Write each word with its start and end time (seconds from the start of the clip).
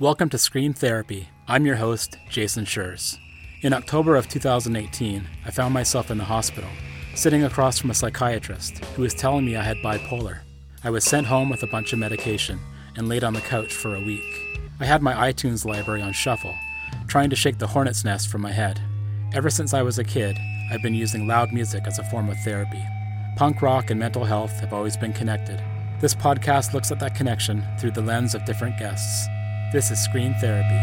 Welcome 0.00 0.30
to 0.30 0.38
Scream 0.38 0.72
Therapy. 0.72 1.28
I'm 1.46 1.66
your 1.66 1.76
host, 1.76 2.16
Jason 2.30 2.64
Schreurs. 2.64 3.18
In 3.60 3.74
October 3.74 4.16
of 4.16 4.30
2018, 4.30 5.28
I 5.44 5.50
found 5.50 5.74
myself 5.74 6.10
in 6.10 6.16
the 6.16 6.24
hospital, 6.24 6.70
sitting 7.14 7.44
across 7.44 7.78
from 7.78 7.90
a 7.90 7.94
psychiatrist 7.94 8.82
who 8.96 9.02
was 9.02 9.12
telling 9.12 9.44
me 9.44 9.56
I 9.56 9.62
had 9.62 9.76
bipolar. 9.84 10.38
I 10.82 10.88
was 10.88 11.04
sent 11.04 11.26
home 11.26 11.50
with 11.50 11.62
a 11.64 11.66
bunch 11.66 11.92
of 11.92 11.98
medication 11.98 12.58
and 12.96 13.10
laid 13.10 13.24
on 13.24 13.34
the 13.34 13.42
couch 13.42 13.74
for 13.74 13.94
a 13.94 14.00
week. 14.00 14.60
I 14.80 14.86
had 14.86 15.02
my 15.02 15.30
iTunes 15.30 15.66
library 15.66 16.00
on 16.00 16.14
shuffle, 16.14 16.54
trying 17.06 17.28
to 17.28 17.36
shake 17.36 17.58
the 17.58 17.66
hornet's 17.66 18.02
nest 18.02 18.30
from 18.30 18.40
my 18.40 18.52
head. 18.52 18.80
Ever 19.34 19.50
since 19.50 19.74
I 19.74 19.82
was 19.82 19.98
a 19.98 20.02
kid, 20.02 20.34
I've 20.72 20.80
been 20.80 20.94
using 20.94 21.26
loud 21.26 21.52
music 21.52 21.86
as 21.86 21.98
a 21.98 22.04
form 22.04 22.30
of 22.30 22.38
therapy. 22.38 22.82
Punk 23.36 23.60
rock 23.60 23.90
and 23.90 24.00
mental 24.00 24.24
health 24.24 24.60
have 24.60 24.72
always 24.72 24.96
been 24.96 25.12
connected. 25.12 25.62
This 26.00 26.14
podcast 26.14 26.72
looks 26.72 26.90
at 26.90 27.00
that 27.00 27.14
connection 27.14 27.62
through 27.78 27.90
the 27.90 28.00
lens 28.00 28.34
of 28.34 28.46
different 28.46 28.78
guests. 28.78 29.28
This 29.72 29.92
is 29.92 30.02
Scream 30.02 30.34
Therapy. 30.40 30.80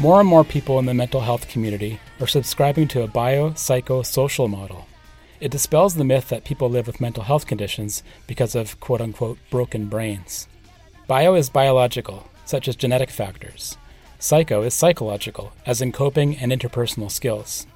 More 0.00 0.18
and 0.18 0.26
more 0.26 0.44
people 0.44 0.78
in 0.78 0.86
the 0.86 0.94
mental 0.94 1.20
health 1.20 1.46
community 1.46 2.00
are 2.20 2.26
subscribing 2.26 2.88
to 2.88 3.02
a 3.02 3.08
biopsychosocial 3.08 4.48
model. 4.48 4.86
It 5.40 5.50
dispels 5.50 5.94
the 5.94 6.04
myth 6.04 6.30
that 6.30 6.44
people 6.44 6.70
live 6.70 6.86
with 6.86 7.02
mental 7.02 7.22
health 7.22 7.46
conditions 7.46 8.02
because 8.26 8.54
of 8.54 8.80
quote 8.80 9.02
unquote 9.02 9.36
broken 9.50 9.88
brains. 9.88 10.48
Bio 11.06 11.34
is 11.34 11.50
biological, 11.50 12.26
such 12.46 12.66
as 12.66 12.76
genetic 12.76 13.10
factors. 13.10 13.76
Psycho 14.18 14.62
is 14.62 14.72
psychological, 14.72 15.52
as 15.66 15.82
in 15.82 15.92
coping 15.92 16.34
and 16.34 16.50
interpersonal 16.50 17.10
skills. 17.10 17.66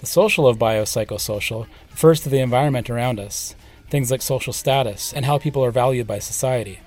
The 0.00 0.06
social 0.06 0.48
of 0.48 0.56
biopsychosocial 0.56 1.66
refers 1.90 2.20
to 2.20 2.30
the 2.30 2.40
environment 2.40 2.88
around 2.88 3.20
us, 3.20 3.54
things 3.90 4.10
like 4.10 4.22
social 4.22 4.54
status 4.54 5.12
and 5.12 5.26
how 5.26 5.36
people 5.36 5.62
are 5.62 5.70
valued 5.70 6.06
by 6.06 6.18
society. 6.18 6.80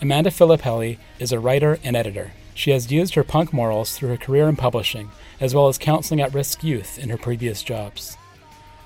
Amanda 0.00 0.30
Filippelli 0.30 0.96
is 1.18 1.32
a 1.32 1.38
writer 1.38 1.78
and 1.84 1.94
editor. 1.94 2.32
She 2.56 2.70
has 2.70 2.90
used 2.90 3.14
her 3.14 3.22
punk 3.22 3.52
morals 3.52 3.94
through 3.94 4.08
her 4.08 4.16
career 4.16 4.48
in 4.48 4.56
publishing, 4.56 5.10
as 5.40 5.54
well 5.54 5.68
as 5.68 5.76
counseling 5.76 6.22
at 6.22 6.32
risk 6.32 6.64
youth 6.64 6.98
in 6.98 7.10
her 7.10 7.18
previous 7.18 7.62
jobs. 7.62 8.16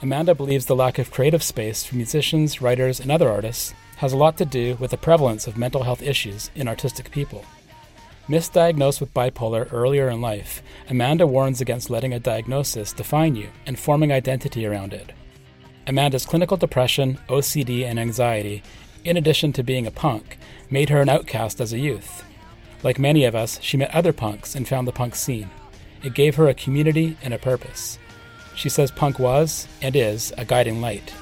Amanda 0.03 0.35
believes 0.35 0.67
the 0.67 0.75
lack 0.75 0.99
of 0.99 1.13
creative 1.13 1.41
space 1.41 1.85
for 1.85 1.95
musicians, 1.95 2.61
writers, 2.61 2.99
and 2.99 3.13
other 3.13 3.31
artists 3.31 3.73
has 3.99 4.13
a 4.13 4.17
lot 4.17 4.37
to 4.39 4.45
do 4.45 4.75
with 4.81 4.91
the 4.91 4.97
prevalence 4.97 5.47
of 5.47 5.57
mental 5.57 5.85
health 5.85 6.03
issues 6.03 6.51
in 6.57 6.67
artistic 6.67 7.13
people. 7.13 7.45
Misdiagnosed 8.29 9.01
with 9.01 9.15
bipolar 9.15 9.73
earlier 9.73 10.09
in 10.09 10.21
life, 10.21 10.65
Amanda 10.89 11.25
warns 11.25 11.61
against 11.61 11.91
letting 11.91 12.13
a 12.13 12.19
diagnosis 12.19 12.93
define 12.93 13.37
you 13.37 13.51
and 13.67 13.79
forming 13.79 14.11
identity 14.11 14.67
around 14.67 14.93
it. 14.93 15.13
Amanda's 15.87 16.27
clinical 16.27 16.57
depression, 16.57 17.21
OCD, 17.29 17.85
and 17.85 18.01
anxiety, 18.01 18.65
in 19.05 19.17
addition 19.17 19.53
to 19.53 19.63
being 19.63 19.87
a 19.87 19.93
punk, 19.93 20.39
made 20.71 20.89
her 20.89 21.01
an 21.01 21.09
outcast 21.09 21.61
as 21.61 21.73
a 21.73 21.79
youth. 21.79 22.25
Like 22.83 22.99
many 22.99 23.25
of 23.25 23.35
us, 23.35 23.59
she 23.63 23.77
met 23.77 23.95
other 23.95 24.13
punks 24.13 24.55
and 24.55 24.67
found 24.67 24.89
the 24.89 24.93
punk 24.93 25.15
scene. 25.15 25.51
It 26.03 26.15
gave 26.15 26.37
her 26.37 26.49
a 26.49 26.55
community 26.55 27.17
and 27.23 27.35
a 27.35 27.39
purpose. 27.39 27.99
She 28.55 28.69
says 28.69 28.91
punk 28.91 29.19
was, 29.19 29.69
and 29.83 29.95
is, 29.95 30.33
a 30.39 30.45
guiding 30.45 30.81
light. 30.81 31.13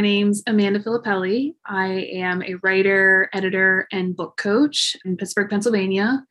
My 0.00 0.06
name's 0.06 0.42
Amanda 0.46 0.80
Filippelli. 0.80 1.56
I 1.66 2.08
am 2.14 2.42
a 2.42 2.54
writer, 2.62 3.28
editor, 3.34 3.86
and 3.92 4.16
book 4.16 4.38
coach 4.38 4.96
in 5.04 5.18
Pittsburgh, 5.18 5.50
Pennsylvania. 5.50 6.24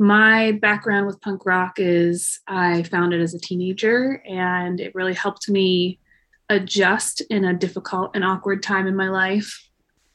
My 0.00 0.58
background 0.60 1.06
with 1.06 1.20
punk 1.20 1.46
rock 1.46 1.74
is 1.76 2.40
I 2.48 2.82
found 2.82 3.14
it 3.14 3.20
as 3.20 3.32
a 3.32 3.38
teenager, 3.38 4.20
and 4.28 4.80
it 4.80 4.96
really 4.96 5.14
helped 5.14 5.48
me 5.48 6.00
adjust 6.48 7.20
in 7.30 7.44
a 7.44 7.54
difficult 7.54 8.10
and 8.16 8.24
awkward 8.24 8.64
time 8.64 8.88
in 8.88 8.96
my 8.96 9.10
life. 9.10 9.63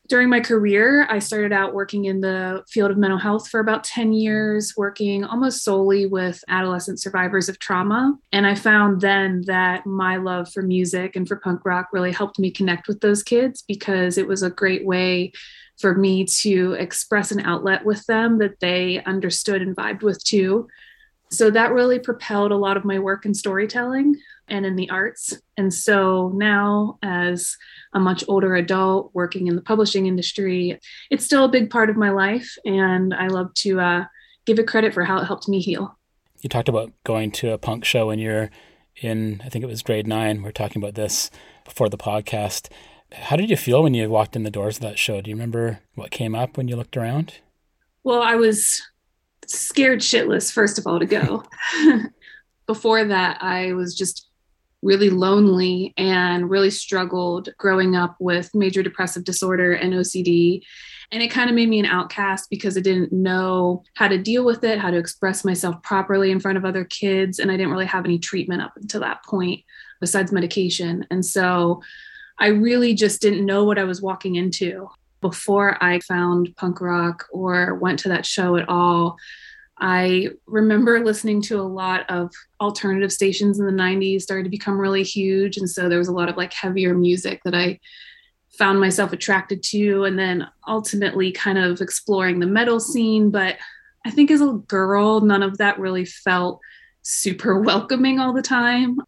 During 0.09 0.27
my 0.27 0.39
career, 0.39 1.05
I 1.07 1.19
started 1.19 1.53
out 1.53 1.75
working 1.75 2.05
in 2.05 2.19
the 2.19 2.63
field 2.67 2.89
of 2.89 2.97
mental 2.97 3.19
health 3.19 3.47
for 3.47 3.59
about 3.59 3.83
10 3.83 4.11
years, 4.11 4.73
working 4.75 5.23
almost 5.23 5.63
solely 5.63 6.07
with 6.07 6.43
adolescent 6.47 6.99
survivors 6.99 7.47
of 7.47 7.59
trauma. 7.59 8.17
And 8.31 8.47
I 8.47 8.55
found 8.55 9.01
then 9.01 9.43
that 9.45 9.85
my 9.85 10.17
love 10.17 10.51
for 10.51 10.63
music 10.63 11.15
and 11.15 11.27
for 11.27 11.35
punk 11.35 11.63
rock 11.63 11.89
really 11.93 12.11
helped 12.11 12.39
me 12.39 12.49
connect 12.49 12.87
with 12.87 13.01
those 13.01 13.21
kids 13.21 13.63
because 13.67 14.17
it 14.17 14.27
was 14.27 14.41
a 14.41 14.49
great 14.49 14.83
way 14.83 15.31
for 15.77 15.93
me 15.93 16.25
to 16.25 16.73
express 16.79 17.31
an 17.31 17.41
outlet 17.41 17.85
with 17.85 18.03
them 18.07 18.39
that 18.39 18.59
they 18.61 19.03
understood 19.03 19.61
and 19.61 19.75
vibed 19.75 20.01
with 20.01 20.23
too. 20.23 20.67
So 21.29 21.51
that 21.51 21.71
really 21.71 21.99
propelled 21.99 22.51
a 22.51 22.57
lot 22.57 22.77
of 22.77 22.83
my 22.83 22.97
work 22.97 23.27
in 23.27 23.35
storytelling 23.35 24.15
and 24.49 24.65
in 24.65 24.75
the 24.75 24.89
arts. 24.89 25.39
And 25.57 25.73
so 25.73 26.31
now, 26.35 26.97
as 27.03 27.55
a 27.93 27.99
much 27.99 28.23
older 28.27 28.55
adult 28.55 29.11
working 29.13 29.47
in 29.47 29.55
the 29.55 29.61
publishing 29.61 30.05
industry, 30.05 30.79
it's 31.09 31.25
still 31.25 31.45
a 31.45 31.49
big 31.49 31.69
part 31.69 31.89
of 31.89 31.97
my 31.97 32.09
life. 32.09 32.55
And 32.65 33.13
I 33.13 33.27
love 33.27 33.53
to 33.55 33.79
uh, 33.79 34.05
give 34.45 34.59
it 34.59 34.67
credit 34.67 34.93
for 34.93 35.03
how 35.03 35.19
it 35.19 35.25
helped 35.25 35.47
me 35.47 35.59
heal. 35.59 35.97
You 36.41 36.49
talked 36.49 36.69
about 36.69 36.91
going 37.03 37.31
to 37.31 37.51
a 37.51 37.57
punk 37.57 37.85
show 37.85 38.07
when 38.07 38.19
you're 38.19 38.49
in, 39.01 39.41
I 39.45 39.49
think 39.49 39.63
it 39.63 39.67
was 39.67 39.81
grade 39.81 40.07
nine. 40.07 40.41
We 40.41 40.49
are 40.49 40.53
talking 40.53 40.81
about 40.81 40.95
this 40.95 41.29
before 41.65 41.89
the 41.89 41.97
podcast. 41.97 42.69
How 43.11 43.35
did 43.35 43.49
you 43.49 43.57
feel 43.57 43.83
when 43.83 43.93
you 43.93 44.09
walked 44.09 44.35
in 44.35 44.43
the 44.43 44.51
doors 44.51 44.77
of 44.77 44.83
that 44.83 44.99
show? 44.99 45.21
Do 45.21 45.29
you 45.29 45.35
remember 45.35 45.79
what 45.95 46.11
came 46.11 46.35
up 46.35 46.57
when 46.57 46.67
you 46.67 46.75
looked 46.75 46.95
around? 46.95 47.35
Well, 48.03 48.21
I 48.21 48.35
was 48.35 48.81
scared 49.47 49.99
shitless, 49.99 50.51
first 50.51 50.77
of 50.77 50.87
all, 50.87 50.99
to 50.99 51.05
go. 51.05 51.43
Before 52.67 53.03
that, 53.03 53.41
I 53.41 53.73
was 53.73 53.95
just 53.95 54.28
really 54.81 55.09
lonely 55.09 55.93
and 55.97 56.49
really 56.49 56.69
struggled 56.69 57.49
growing 57.57 57.95
up 57.95 58.15
with 58.19 58.53
major 58.53 58.81
depressive 58.81 59.23
disorder 59.23 59.73
and 59.73 59.93
OCD. 59.93 60.61
And 61.11 61.23
it 61.23 61.31
kind 61.31 61.49
of 61.49 61.55
made 61.55 61.69
me 61.69 61.79
an 61.79 61.85
outcast 61.85 62.49
because 62.49 62.77
I 62.77 62.81
didn't 62.81 63.11
know 63.11 63.83
how 63.95 64.07
to 64.07 64.17
deal 64.17 64.45
with 64.45 64.63
it, 64.63 64.79
how 64.79 64.91
to 64.91 64.97
express 64.97 65.43
myself 65.43 65.81
properly 65.83 66.31
in 66.31 66.39
front 66.39 66.57
of 66.57 66.65
other 66.65 66.85
kids. 66.85 67.39
And 67.39 67.51
I 67.51 67.57
didn't 67.57 67.71
really 67.71 67.85
have 67.87 68.05
any 68.05 68.19
treatment 68.19 68.61
up 68.61 68.73
until 68.77 69.01
that 69.01 69.23
point 69.25 69.61
besides 69.99 70.31
medication. 70.31 71.05
And 71.09 71.25
so 71.25 71.81
I 72.39 72.47
really 72.47 72.93
just 72.93 73.21
didn't 73.21 73.45
know 73.45 73.65
what 73.65 73.79
I 73.79 73.83
was 73.83 74.01
walking 74.01 74.35
into 74.35 74.89
before 75.19 75.81
I 75.83 75.99
found 75.99 76.55
punk 76.55 76.79
rock 76.79 77.25
or 77.31 77.75
went 77.75 77.99
to 77.99 78.09
that 78.09 78.25
show 78.25 78.55
at 78.55 78.69
all. 78.69 79.17
I 79.81 80.29
remember 80.45 81.03
listening 81.03 81.41
to 81.43 81.59
a 81.59 81.63
lot 81.63 82.09
of 82.09 82.31
alternative 82.59 83.11
stations 83.11 83.59
in 83.59 83.65
the 83.65 83.71
90s 83.71 84.21
started 84.21 84.43
to 84.43 84.49
become 84.49 84.79
really 84.79 85.03
huge. 85.03 85.57
And 85.57 85.69
so 85.69 85.87
there 85.87 85.99
was 85.99 86.09
a 86.09 86.13
lot 86.13 86.29
of 86.29 86.37
like 86.37 86.53
heavier 86.53 86.93
music 86.93 87.41
that 87.45 87.55
I 87.55 87.79
found 88.57 88.79
myself 88.79 89.13
attracted 89.13 89.63
to 89.63 90.03
and 90.03 90.19
then 90.19 90.47
ultimately 90.67 91.31
kind 91.31 91.57
of 91.57 91.79
exploring 91.79 92.39
the 92.39 92.47
metal 92.47 92.79
scene. 92.79 93.31
But 93.31 93.57
I 94.05 94.11
think 94.11 94.31
as 94.31 94.41
a 94.41 94.59
girl 94.67 95.21
none 95.21 95.43
of 95.43 95.57
that 95.59 95.79
really 95.79 96.05
felt 96.05 96.59
super 97.01 97.59
welcoming 97.61 98.19
all 98.19 98.33
the 98.33 98.41
time. 98.41 98.99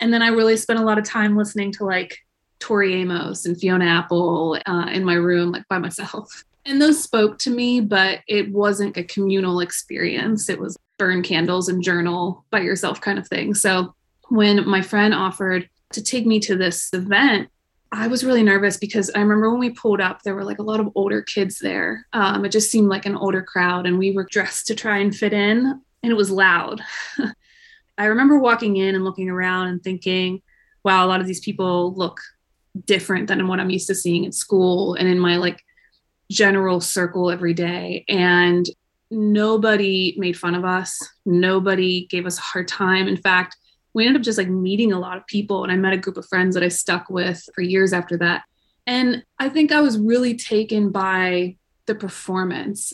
And 0.00 0.12
then 0.12 0.22
I 0.22 0.28
really 0.28 0.56
spent 0.56 0.80
a 0.80 0.84
lot 0.84 0.98
of 0.98 1.04
time 1.04 1.36
listening 1.36 1.70
to 1.72 1.84
like 1.84 2.18
Tori 2.58 2.94
Amos 2.94 3.46
and 3.46 3.58
Fiona 3.58 3.84
Apple 3.84 4.58
uh, 4.66 4.86
in 4.92 5.04
my 5.04 5.14
room 5.14 5.52
like 5.52 5.66
by 5.68 5.78
myself 5.78 6.44
and 6.64 6.80
those 6.80 7.02
spoke 7.02 7.38
to 7.40 7.50
me, 7.50 7.80
but 7.80 8.20
it 8.28 8.50
wasn't 8.50 8.96
a 8.96 9.04
communal 9.04 9.60
experience. 9.60 10.48
It 10.48 10.60
was 10.60 10.76
burn 10.98 11.22
candles 11.22 11.68
and 11.68 11.82
journal 11.82 12.44
by 12.50 12.60
yourself 12.60 13.00
kind 13.00 13.18
of 13.18 13.26
thing. 13.26 13.54
So 13.54 13.94
when 14.28 14.68
my 14.68 14.82
friend 14.82 15.12
offered 15.12 15.68
to 15.92 16.02
take 16.02 16.26
me 16.26 16.40
to 16.40 16.56
this 16.56 16.88
event, 16.92 17.48
I 17.90 18.06
was 18.06 18.24
really 18.24 18.42
nervous 18.42 18.78
because 18.78 19.10
I 19.14 19.18
remember 19.20 19.50
when 19.50 19.60
we 19.60 19.70
pulled 19.70 20.00
up, 20.00 20.22
there 20.22 20.34
were 20.34 20.44
like 20.44 20.58
a 20.58 20.62
lot 20.62 20.80
of 20.80 20.88
older 20.94 21.20
kids 21.20 21.58
there. 21.58 22.06
Um, 22.14 22.44
it 22.44 22.50
just 22.50 22.70
seemed 22.70 22.88
like 22.88 23.04
an 23.04 23.16
older 23.16 23.42
crowd, 23.42 23.86
and 23.86 23.98
we 23.98 24.12
were 24.12 24.26
dressed 24.30 24.66
to 24.68 24.74
try 24.74 24.98
and 24.98 25.14
fit 25.14 25.34
in. 25.34 25.80
and 26.02 26.10
it 26.10 26.16
was 26.16 26.30
loud. 26.30 26.80
I 27.98 28.06
remember 28.06 28.38
walking 28.38 28.78
in 28.78 28.94
and 28.94 29.04
looking 29.04 29.28
around 29.28 29.68
and 29.68 29.82
thinking, 29.82 30.40
wow, 30.84 31.04
a 31.04 31.08
lot 31.08 31.20
of 31.20 31.26
these 31.26 31.40
people 31.40 31.92
look 31.94 32.20
different 32.86 33.28
than 33.28 33.46
what 33.46 33.60
I'm 33.60 33.70
used 33.70 33.88
to 33.88 33.94
seeing 33.94 34.24
at 34.24 34.34
school 34.34 34.94
and 34.94 35.06
in 35.06 35.18
my 35.18 35.36
like 35.36 35.62
general 36.32 36.80
circle 36.80 37.30
every 37.30 37.54
day. 37.54 38.04
And 38.08 38.66
nobody 39.10 40.14
made 40.16 40.38
fun 40.38 40.54
of 40.54 40.64
us. 40.64 40.98
Nobody 41.26 42.06
gave 42.06 42.26
us 42.26 42.38
a 42.38 42.42
hard 42.42 42.68
time. 42.68 43.06
In 43.08 43.16
fact, 43.16 43.56
we 43.94 44.06
ended 44.06 44.20
up 44.20 44.24
just 44.24 44.38
like 44.38 44.48
meeting 44.48 44.92
a 44.92 44.98
lot 44.98 45.18
of 45.18 45.26
people. 45.26 45.62
And 45.62 45.70
I 45.70 45.76
met 45.76 45.92
a 45.92 45.98
group 45.98 46.16
of 46.16 46.26
friends 46.26 46.54
that 46.54 46.64
I 46.64 46.68
stuck 46.68 47.10
with 47.10 47.42
for 47.54 47.60
years 47.60 47.92
after 47.92 48.16
that. 48.18 48.42
And 48.86 49.22
I 49.38 49.48
think 49.48 49.70
I 49.70 49.80
was 49.80 49.98
really 49.98 50.34
taken 50.34 50.90
by 50.90 51.56
the 51.86 51.94
performance. 51.94 52.92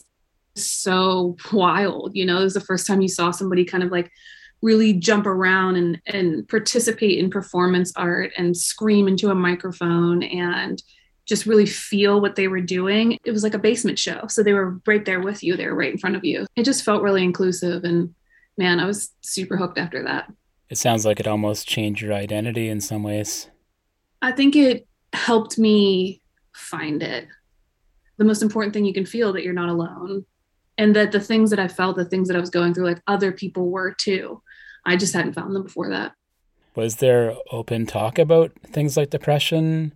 So 0.57 1.37
wild. 1.53 2.17
You 2.17 2.27
know, 2.27 2.41
it 2.41 2.45
was 2.45 2.55
the 2.55 2.61
first 2.61 2.87
time 2.87 3.01
you 3.01 3.09
saw 3.09 3.31
somebody 3.31 3.65
kind 3.65 3.85
of 3.85 3.93
like 3.93 4.11
really 4.61 4.93
jump 4.93 5.25
around 5.25 5.77
and, 5.77 6.01
and 6.07 6.49
participate 6.49 7.19
in 7.19 7.31
performance 7.31 7.93
art 7.95 8.33
and 8.37 8.57
scream 8.57 9.07
into 9.07 9.31
a 9.31 9.35
microphone 9.35 10.25
and 10.25 10.83
just 11.29 11.47
really 11.47 11.67
feel 11.67 12.21
what 12.21 12.37
they 12.37 12.49
were 12.49 12.61
doing. 12.61 13.19
It 13.25 13.33
was 13.33 13.43
like 13.43 13.55
a 13.55 13.59
basement 13.59 13.99
show. 13.99 14.27
So 14.29 14.43
they 14.43 14.55
were 14.55 14.81
right 14.87 15.05
there 15.05 15.21
with 15.21 15.45
you, 15.45 15.57
they 15.57 15.67
were 15.67 15.75
right 15.75 15.93
in 15.93 15.99
front 15.99 16.17
of 16.17 16.25
you. 16.25 16.47
It 16.57 16.65
just 16.65 16.85
felt 16.85 17.03
really 17.03 17.23
inclusive. 17.23 17.85
And 17.85 18.15
man, 18.57 18.81
I 18.81 18.87
was 18.87 19.11
super 19.21 19.57
hooked 19.57 19.79
after 19.79 20.03
that. 20.05 20.33
It 20.71 20.79
sounds 20.79 21.05
like 21.05 21.21
it 21.21 21.27
almost 21.27 21.69
changed 21.69 22.01
your 22.01 22.15
identity 22.15 22.69
in 22.69 22.81
some 22.81 23.03
ways. 23.03 23.49
I 24.21 24.33
think 24.33 24.57
it 24.57 24.87
helped 25.13 25.59
me 25.59 26.21
find 26.55 27.03
it. 27.03 27.29
The 28.17 28.25
most 28.25 28.43
important 28.43 28.75
thing 28.75 28.85
you 28.85 28.95
can 28.95 29.07
feel 29.07 29.33
that 29.35 29.45
you're 29.45 29.53
not 29.53 29.69
alone. 29.69 30.25
And 30.77 30.95
that 30.97 31.13
the 31.13 31.21
things 31.21 31.51
that 31.51 31.59
I 31.59 31.69
felt, 31.69 31.97
the 31.97 32.05
things 32.05 32.29
that 32.29 32.37
I 32.37 32.41
was 32.41 32.51
going 32.51 32.73
through, 32.73 32.85
like 32.87 33.03
other 33.07 33.33
people 33.33 33.71
were 33.71 33.93
too. 33.93 34.43
I 34.85 34.97
just 34.97 35.13
hadn't 35.13 35.35
found 35.35 35.55
them 35.55 35.65
before 35.65 35.91
that. 35.91 36.13
Was 36.75 36.97
there 36.97 37.35
open 37.51 37.87
talk 37.87 38.19
about 38.19 38.53
things 38.65 38.97
like 38.97 39.11
depression, 39.11 39.93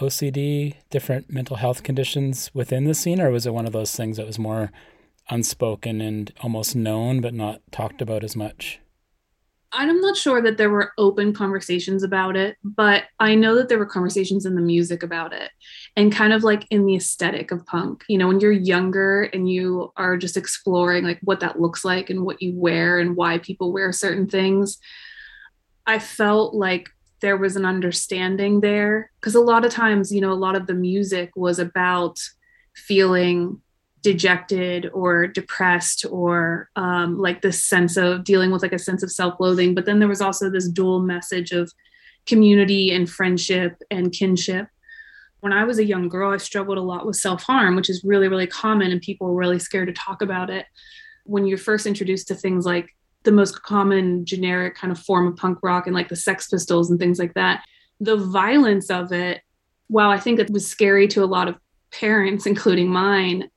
OCD, 0.00 0.74
different 0.90 1.30
mental 1.30 1.56
health 1.56 1.82
conditions 1.82 2.50
within 2.52 2.84
the 2.84 2.94
scene, 2.94 3.20
or 3.20 3.30
was 3.30 3.46
it 3.46 3.54
one 3.54 3.66
of 3.66 3.72
those 3.72 3.94
things 3.94 4.16
that 4.16 4.26
was 4.26 4.38
more 4.38 4.72
unspoken 5.30 6.00
and 6.00 6.32
almost 6.42 6.74
known 6.74 7.20
but 7.20 7.32
not 7.32 7.60
talked 7.70 8.02
about 8.02 8.24
as 8.24 8.34
much? 8.34 8.80
I'm 9.72 10.00
not 10.00 10.16
sure 10.16 10.42
that 10.42 10.56
there 10.56 10.70
were 10.70 10.92
open 10.98 11.32
conversations 11.32 12.02
about 12.02 12.36
it, 12.36 12.56
but 12.64 13.04
I 13.20 13.36
know 13.36 13.54
that 13.54 13.68
there 13.68 13.78
were 13.78 13.86
conversations 13.86 14.44
in 14.44 14.56
the 14.56 14.60
music 14.60 15.02
about 15.02 15.32
it 15.32 15.50
and 15.96 16.12
kind 16.12 16.32
of 16.32 16.42
like 16.42 16.66
in 16.70 16.86
the 16.86 16.96
aesthetic 16.96 17.52
of 17.52 17.64
punk. 17.66 18.04
You 18.08 18.18
know, 18.18 18.26
when 18.26 18.40
you're 18.40 18.50
younger 18.50 19.22
and 19.32 19.48
you 19.48 19.92
are 19.96 20.16
just 20.16 20.36
exploring 20.36 21.04
like 21.04 21.20
what 21.22 21.38
that 21.40 21.60
looks 21.60 21.84
like 21.84 22.10
and 22.10 22.24
what 22.24 22.42
you 22.42 22.52
wear 22.56 22.98
and 22.98 23.14
why 23.14 23.38
people 23.38 23.72
wear 23.72 23.92
certain 23.92 24.28
things, 24.28 24.78
I 25.86 26.00
felt 26.00 26.52
like 26.52 26.88
there 27.20 27.36
was 27.36 27.56
an 27.56 27.64
understanding 27.64 28.60
there. 28.60 29.10
Because 29.20 29.34
a 29.34 29.40
lot 29.40 29.64
of 29.64 29.72
times, 29.72 30.12
you 30.12 30.20
know, 30.20 30.32
a 30.32 30.34
lot 30.34 30.56
of 30.56 30.66
the 30.66 30.74
music 30.74 31.30
was 31.36 31.58
about 31.58 32.18
feeling 32.74 33.60
dejected 34.02 34.90
or 34.94 35.26
depressed 35.26 36.06
or 36.10 36.70
um, 36.76 37.18
like 37.18 37.42
this 37.42 37.64
sense 37.64 37.96
of 37.96 38.24
dealing 38.24 38.50
with 38.50 38.62
like 38.62 38.72
a 38.72 38.78
sense 38.78 39.02
of 39.02 39.12
self-loathing. 39.12 39.74
But 39.74 39.84
then 39.84 39.98
there 39.98 40.08
was 40.08 40.22
also 40.22 40.48
this 40.48 40.68
dual 40.68 41.00
message 41.00 41.52
of 41.52 41.70
community 42.26 42.92
and 42.92 43.08
friendship 43.08 43.76
and 43.90 44.12
kinship. 44.12 44.68
When 45.40 45.52
i 45.54 45.64
was 45.64 45.78
a 45.78 45.84
young 45.84 46.08
girl 46.08 46.32
i 46.32 46.36
struggled 46.36 46.76
a 46.76 46.82
lot 46.82 47.06
with 47.06 47.16
self-harm 47.16 47.74
which 47.74 47.88
is 47.88 48.04
really 48.04 48.28
really 48.28 48.46
common 48.46 48.92
and 48.92 49.00
people 49.00 49.26
were 49.26 49.40
really 49.40 49.58
scared 49.58 49.88
to 49.88 49.94
talk 49.94 50.20
about 50.20 50.50
it. 50.50 50.66
When 51.24 51.46
you're 51.46 51.58
first 51.58 51.86
introduced 51.86 52.28
to 52.28 52.34
things 52.34 52.66
like 52.66 52.94
the 53.24 53.32
most 53.32 53.62
common 53.62 54.24
generic 54.24 54.74
kind 54.74 54.90
of 54.90 54.98
form 54.98 55.26
of 55.26 55.36
punk 55.36 55.58
rock 55.62 55.86
and 55.86 55.94
like 55.94 56.08
the 56.08 56.16
sex 56.16 56.48
pistols 56.48 56.90
and 56.90 56.98
things 56.98 57.18
like 57.18 57.34
that 57.34 57.62
the 58.00 58.16
violence 58.16 58.90
of 58.90 59.12
it 59.12 59.42
while 59.88 60.10
i 60.10 60.18
think 60.18 60.38
it 60.38 60.50
was 60.50 60.66
scary 60.66 61.06
to 61.06 61.22
a 61.22 61.26
lot 61.26 61.48
of 61.48 61.56
parents 61.90 62.46
including 62.46 62.88
mine 62.88 63.48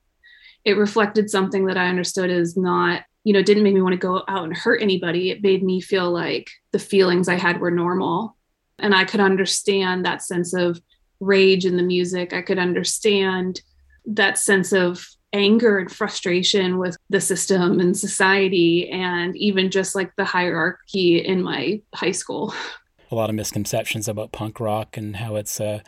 it 0.66 0.78
reflected 0.78 1.30
something 1.30 1.66
that 1.66 1.78
I 1.78 1.88
understood 1.88 2.30
as 2.30 2.56
not, 2.56 3.04
you 3.24 3.34
know, 3.34 3.44
didn't 3.44 3.64
make 3.64 3.74
me 3.74 3.82
want 3.82 3.94
to 3.94 3.98
go 3.98 4.24
out 4.28 4.46
and 4.46 4.56
hurt 4.56 4.82
anybody. 4.82 5.30
It 5.30 5.44
made 5.44 5.64
me 5.64 5.82
feel 5.82 6.12
like 6.12 6.50
the 6.72 6.80
feelings 6.80 7.28
I 7.28 7.36
had 7.36 7.60
were 7.60 7.72
normal. 7.72 8.38
And 8.80 8.96
I 8.96 9.04
could 9.06 9.20
understand 9.20 10.06
that 10.06 10.22
sense 10.22 10.54
of 10.54 10.82
rage 11.20 11.66
in 11.66 11.78
the 11.78 11.84
music. 11.84 12.34
I 12.34 12.42
could 12.42 12.60
understand 12.60 13.62
that 14.06 14.38
sense 14.38 14.72
of 14.72 15.06
anger 15.34 15.80
and 15.80 15.92
frustration 15.92 16.78
with 16.78 16.96
the 17.10 17.20
system 17.20 17.80
and 17.80 17.98
society, 17.98 18.90
and 18.90 19.36
even 19.36 19.72
just 19.72 19.96
like 19.96 20.16
the 20.16 20.26
hierarchy 20.26 21.18
in 21.18 21.42
my 21.44 21.82
high 21.96 22.12
school. 22.12 22.54
A 23.12 23.16
lot 23.16 23.30
of 23.30 23.36
misconceptions 23.36 24.08
about 24.08 24.32
punk 24.32 24.60
rock 24.60 24.98
and 24.98 25.18
how 25.18 25.36
it's 25.36 25.60
a 25.60 25.84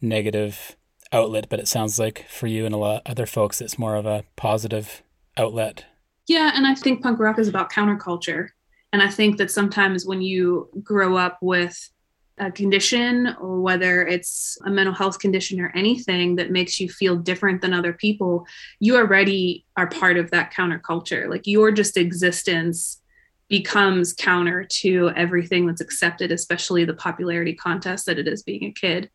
negative 0.00 0.76
outlet, 1.12 1.46
but 1.48 1.60
it 1.60 1.68
sounds 1.68 2.00
like 2.00 2.26
for 2.28 2.48
you 2.48 2.66
and 2.66 2.74
a 2.74 2.78
lot 2.78 2.96
of 2.96 3.12
other 3.12 3.26
folks, 3.26 3.60
it's 3.60 3.78
more 3.78 3.94
of 3.94 4.06
a 4.06 4.24
positive 4.34 5.04
outlet. 5.36 5.84
Yeah, 6.26 6.50
and 6.52 6.66
I 6.66 6.74
think 6.74 7.00
punk 7.00 7.20
rock 7.20 7.38
is 7.38 7.46
about 7.46 7.70
counterculture. 7.70 8.48
And 8.92 9.02
I 9.02 9.08
think 9.08 9.38
that 9.38 9.50
sometimes 9.50 10.04
when 10.04 10.22
you 10.22 10.68
grow 10.82 11.16
up 11.16 11.38
with 11.40 11.90
a 12.38 12.50
condition, 12.50 13.34
or 13.40 13.60
whether 13.60 14.06
it's 14.06 14.58
a 14.64 14.70
mental 14.70 14.94
health 14.94 15.18
condition 15.18 15.60
or 15.60 15.72
anything 15.74 16.36
that 16.36 16.50
makes 16.50 16.80
you 16.80 16.88
feel 16.88 17.16
different 17.16 17.62
than 17.62 17.72
other 17.72 17.92
people, 17.92 18.46
you 18.80 18.96
already 18.96 19.64
are 19.76 19.86
part 19.86 20.16
of 20.16 20.30
that 20.30 20.52
counterculture. 20.52 21.28
Like 21.28 21.46
your 21.46 21.70
just 21.70 21.96
existence 21.96 23.00
becomes 23.48 24.12
counter 24.12 24.64
to 24.64 25.10
everything 25.14 25.66
that's 25.66 25.80
accepted, 25.80 26.32
especially 26.32 26.84
the 26.84 26.94
popularity 26.94 27.54
contest 27.54 28.06
that 28.06 28.18
it 28.18 28.26
is 28.26 28.42
being 28.42 28.64
a 28.64 28.72
kid 28.72 29.10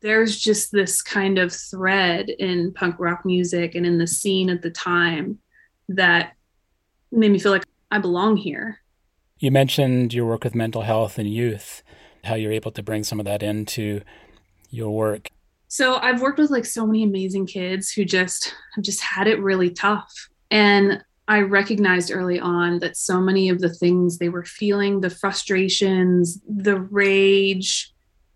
there's 0.00 0.38
just 0.38 0.72
this 0.72 1.02
kind 1.02 1.38
of 1.38 1.52
thread 1.52 2.30
in 2.30 2.72
punk 2.72 2.96
rock 2.98 3.24
music 3.24 3.74
and 3.74 3.84
in 3.84 3.98
the 3.98 4.06
scene 4.06 4.48
at 4.48 4.62
the 4.62 4.70
time 4.70 5.38
that 5.88 6.32
made 7.12 7.30
me 7.30 7.38
feel 7.38 7.52
like 7.52 7.66
I 7.90 7.98
belong 7.98 8.36
here. 8.36 8.80
You 9.38 9.50
mentioned 9.50 10.12
your 10.14 10.26
work 10.26 10.44
with 10.44 10.54
mental 10.54 10.82
health 10.82 11.18
and 11.18 11.28
youth, 11.28 11.82
how 12.24 12.34
you're 12.34 12.52
able 12.52 12.70
to 12.72 12.82
bring 12.82 13.04
some 13.04 13.20
of 13.20 13.26
that 13.26 13.42
into 13.42 14.02
your 14.70 14.90
work. 14.90 15.28
So 15.68 15.96
I've 15.96 16.20
worked 16.20 16.38
with 16.38 16.50
like 16.50 16.64
so 16.64 16.86
many 16.86 17.04
amazing 17.04 17.46
kids 17.46 17.92
who 17.92 18.04
just 18.04 18.54
have 18.74 18.84
just 18.84 19.00
had 19.00 19.28
it 19.28 19.40
really 19.40 19.70
tough. 19.70 20.12
And 20.50 21.04
I 21.28 21.42
recognized 21.42 22.10
early 22.10 22.40
on 22.40 22.80
that 22.80 22.96
so 22.96 23.20
many 23.20 23.50
of 23.50 23.60
the 23.60 23.72
things 23.72 24.18
they 24.18 24.28
were 24.28 24.44
feeling, 24.44 25.00
the 25.00 25.10
frustrations, 25.10 26.40
the 26.48 26.80
rage, 26.80 27.92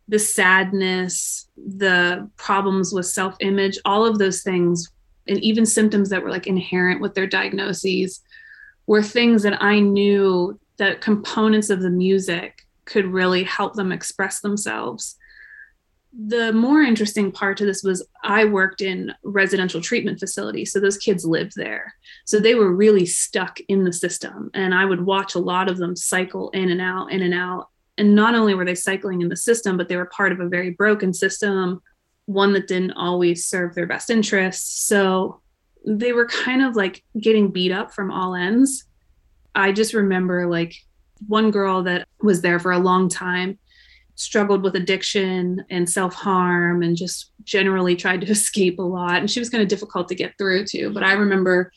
the 0.07 0.19
sadness, 0.21 1.49
the 1.57 2.31
problems 2.37 2.93
with 2.93 3.07
self 3.07 3.37
image, 3.41 3.79
all 3.85 4.07
of 4.07 4.19
those 4.19 4.43
things, 4.43 4.93
and 5.27 5.41
even 5.41 5.67
symptoms 5.67 6.11
that 6.11 6.23
were 6.23 6.31
like 6.31 6.47
inherent 6.47 7.01
with 7.01 7.15
their 7.15 7.27
diagnoses, 7.27 8.21
were 8.87 9.03
things 9.03 9.43
that 9.43 9.61
I 9.61 9.81
knew 9.81 10.59
that 10.77 11.01
components 11.01 11.71
of 11.71 11.81
the 11.81 11.91
music 11.91 12.64
could 12.85 13.07
really 13.07 13.45
help 13.45 13.75
them 13.75 13.93
express 13.93 14.41
themselves. 14.41 15.17
The 16.17 16.53
more 16.53 16.81
interesting 16.83 17.33
part 17.33 17.57
to 17.59 17.67
this 17.67 17.83
was 17.83 18.07
I 18.23 18.45
worked 18.45 18.81
in 18.81 19.13
residential 19.25 19.81
treatment 19.81 20.21
facilities. 20.21 20.73
So 20.73 20.79
those 20.79 20.99
kids 20.99 21.25
lived 21.25 21.53
there. 21.57 21.93
So 22.25 22.39
they 22.39 22.55
were 22.55 22.73
really 22.73 23.05
stuck 23.05 23.59
in 23.69 23.85
the 23.85 23.93
system. 23.93 24.51
And 24.55 24.75
I 24.75 24.85
would 24.85 25.05
watch 25.05 25.35
a 25.35 25.41
lot 25.41 25.69
of 25.69 25.79
them 25.79 25.97
cycle 25.97 26.51
in 26.51 26.71
and 26.71 26.81
out, 26.81 27.11
in 27.11 27.23
and 27.23 27.35
out 27.35 27.69
and 27.97 28.15
not 28.15 28.35
only 28.35 28.55
were 28.55 28.65
they 28.65 28.75
cycling 28.75 29.21
in 29.21 29.29
the 29.29 29.37
system 29.37 29.77
but 29.77 29.89
they 29.89 29.97
were 29.97 30.07
part 30.07 30.33
of 30.33 30.41
a 30.41 30.49
very 30.49 30.71
broken 30.71 31.13
system 31.13 31.81
one 32.27 32.53
that 32.53 32.69
didn't 32.69 32.93
always 32.93 33.47
serve 33.47 33.75
their 33.75 33.87
best 33.87 34.11
interests 34.11 34.87
so 34.87 35.41
they 35.87 36.13
were 36.13 36.27
kind 36.27 36.63
of 36.63 36.77
like 36.77 37.05
getting 37.21 37.51
beat 37.51 37.73
up 37.73 37.93
from 37.93 38.11
all 38.11 38.35
ends 38.35 38.85
i 39.55 39.73
just 39.73 39.95
remember 39.95 40.47
like 40.49 40.75
one 41.27 41.51
girl 41.51 41.83
that 41.83 42.09
was 42.23 42.41
there 42.43 42.59
for 42.59 42.73
a 42.73 42.79
long 42.79 43.09
time 43.09 43.59
struggled 44.17 44.63
with 44.63 44.77
addiction 44.77 45.65
and 45.71 45.91
self-harm 45.91 46.83
and 46.83 46.97
just 46.97 47.33
generally 47.43 47.97
tried 47.97 48.21
to 48.21 48.27
escape 48.31 48.79
a 48.79 48.83
lot 48.83 49.17
and 49.17 49.31
she 49.31 49.41
was 49.41 49.51
kind 49.51 49.63
of 49.63 49.69
difficult 49.69 50.09
to 50.09 50.15
get 50.15 50.37
through 50.39 50.65
to 50.65 50.91
but 50.91 51.03
i 51.03 51.13
remember 51.13 51.73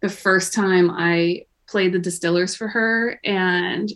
the 0.00 0.08
first 0.08 0.52
time 0.52 0.90
i 0.90 1.44
played 1.66 1.92
the 1.92 1.98
distillers 1.98 2.54
for 2.54 2.68
her 2.68 3.18
and 3.24 3.90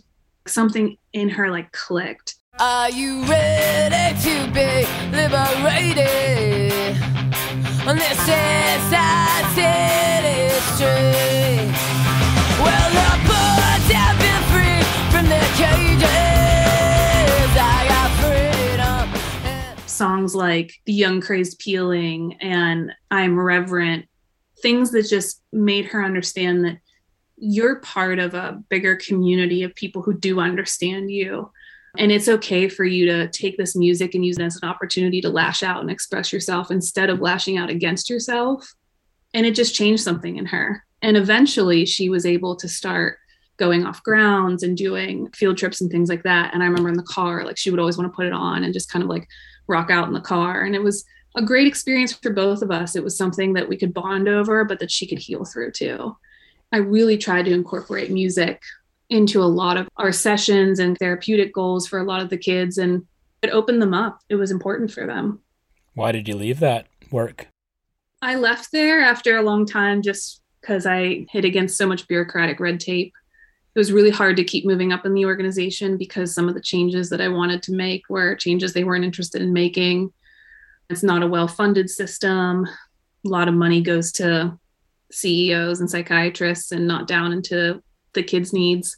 something 0.47 0.97
in 1.13 1.29
her 1.29 1.49
like 1.49 1.71
clicked. 1.71 2.35
Are 2.59 2.89
you 2.89 3.23
ready 3.23 4.19
to 4.21 4.51
be 4.51 4.85
liberated 5.15 6.97
on 7.87 7.95
this 7.95 8.19
inside 8.19 9.45
city 9.55 10.49
street? 10.75 11.38
Songs 19.85 20.33
like 20.33 20.75
The 20.85 20.93
Young 20.93 21.19
Crazed 21.19 21.59
Peeling 21.59 22.37
and 22.39 22.93
I'm 23.11 23.37
Revenant, 23.37 24.07
things 24.61 24.91
that 24.91 25.09
just 25.09 25.41
made 25.51 25.85
her 25.87 26.03
understand 26.03 26.63
that 26.63 26.77
you're 27.35 27.81
part 27.81 28.19
of 28.19 28.33
a 28.33 28.63
bigger 28.69 28.95
community 28.95 29.63
of 29.63 29.75
people 29.75 30.01
who 30.01 30.13
do 30.13 30.39
understand 30.39 31.11
you. 31.11 31.51
And 31.97 32.11
it's 32.11 32.29
okay 32.29 32.69
for 32.69 32.85
you 32.85 33.07
to 33.07 33.27
take 33.29 33.57
this 33.57 33.75
music 33.75 34.13
and 34.15 34.25
use 34.25 34.37
it 34.37 34.43
as 34.43 34.59
an 34.61 34.69
opportunity 34.69 35.19
to 35.21 35.29
lash 35.29 35.63
out 35.63 35.81
and 35.81 35.89
express 35.89 36.31
yourself 36.31 36.71
instead 36.71 37.09
of 37.09 37.19
lashing 37.19 37.57
out 37.57 37.69
against 37.69 38.09
yourself. 38.09 38.73
And 39.33 39.45
it 39.45 39.55
just 39.55 39.75
changed 39.75 40.03
something 40.03 40.37
in 40.37 40.45
her. 40.45 40.83
And 41.01 41.17
eventually 41.17 41.85
she 41.85 42.09
was 42.09 42.25
able 42.25 42.55
to 42.57 42.69
start 42.69 43.17
going 43.59 43.85
off 43.85 44.01
grounds 44.01 44.63
and 44.63 44.75
doing 44.75 45.29
field 45.31 45.57
trips 45.57 45.81
and 45.81 45.91
things 45.91 46.09
like 46.09 46.23
that. 46.23 46.53
And 46.53 46.63
I 46.63 46.65
remember 46.65 46.89
in 46.89 46.95
the 46.95 47.03
car, 47.03 47.45
like 47.45 47.57
she 47.57 47.69
would 47.69 47.79
always 47.79 47.97
want 47.97 48.11
to 48.11 48.15
put 48.15 48.25
it 48.25 48.33
on 48.33 48.63
and 48.63 48.73
just 48.73 48.91
kind 48.91 49.03
of 49.03 49.09
like 49.09 49.27
rock 49.67 49.91
out 49.91 50.07
in 50.07 50.13
the 50.13 50.21
car. 50.21 50.63
And 50.63 50.73
it 50.73 50.81
was 50.81 51.05
a 51.35 51.41
great 51.43 51.67
experience 51.67 52.13
for 52.13 52.33
both 52.33 52.61
of 52.61 52.71
us. 52.71 52.95
It 52.95 53.03
was 53.03 53.15
something 53.15 53.53
that 53.53 53.69
we 53.69 53.77
could 53.77 53.93
bond 53.93 54.27
over, 54.27 54.63
but 54.65 54.79
that 54.79 54.89
she 54.89 55.05
could 55.05 55.19
heal 55.19 55.45
through 55.45 55.71
too. 55.71 56.17
I 56.71 56.77
really 56.77 57.17
tried 57.17 57.45
to 57.45 57.53
incorporate 57.53 58.11
music 58.11 58.61
into 59.09 59.41
a 59.41 59.45
lot 59.45 59.77
of 59.77 59.87
our 59.97 60.11
sessions 60.11 60.79
and 60.79 60.97
therapeutic 60.97 61.53
goals 61.53 61.87
for 61.87 61.99
a 61.99 62.03
lot 62.03 62.21
of 62.21 62.29
the 62.29 62.37
kids, 62.37 62.77
and 62.77 63.05
it 63.41 63.49
opened 63.49 63.81
them 63.81 63.93
up. 63.93 64.19
It 64.29 64.35
was 64.35 64.51
important 64.51 64.91
for 64.91 65.05
them. 65.05 65.41
Why 65.95 66.11
did 66.11 66.27
you 66.27 66.35
leave 66.35 66.59
that 66.59 66.87
work? 67.11 67.47
I 68.21 68.35
left 68.35 68.71
there 68.71 69.01
after 69.01 69.37
a 69.37 69.41
long 69.41 69.65
time 69.65 70.01
just 70.01 70.41
because 70.61 70.85
I 70.85 71.25
hit 71.29 71.45
against 71.45 71.77
so 71.77 71.87
much 71.87 72.07
bureaucratic 72.07 72.59
red 72.59 72.79
tape. 72.79 73.13
It 73.79 73.87
was 73.87 73.93
really 73.93 74.09
hard 74.09 74.35
to 74.35 74.43
keep 74.43 74.65
moving 74.65 74.91
up 74.91 75.05
in 75.05 75.13
the 75.13 75.23
organization 75.23 75.95
because 75.95 76.35
some 76.35 76.49
of 76.49 76.53
the 76.53 76.59
changes 76.59 77.09
that 77.11 77.21
I 77.21 77.29
wanted 77.29 77.63
to 77.63 77.71
make 77.71 78.01
were 78.09 78.35
changes 78.35 78.73
they 78.73 78.83
weren't 78.83 79.05
interested 79.05 79.41
in 79.41 79.53
making. 79.53 80.11
It's 80.89 81.01
not 81.01 81.23
a 81.23 81.27
well 81.27 81.47
funded 81.47 81.89
system. 81.89 82.65
A 82.65 83.29
lot 83.29 83.47
of 83.47 83.53
money 83.53 83.79
goes 83.79 84.11
to 84.13 84.59
CEOs 85.13 85.79
and 85.79 85.89
psychiatrists 85.89 86.73
and 86.73 86.89
not 86.89 87.07
down 87.07 87.31
into 87.31 87.81
the 88.11 88.21
kids' 88.21 88.51
needs. 88.51 88.97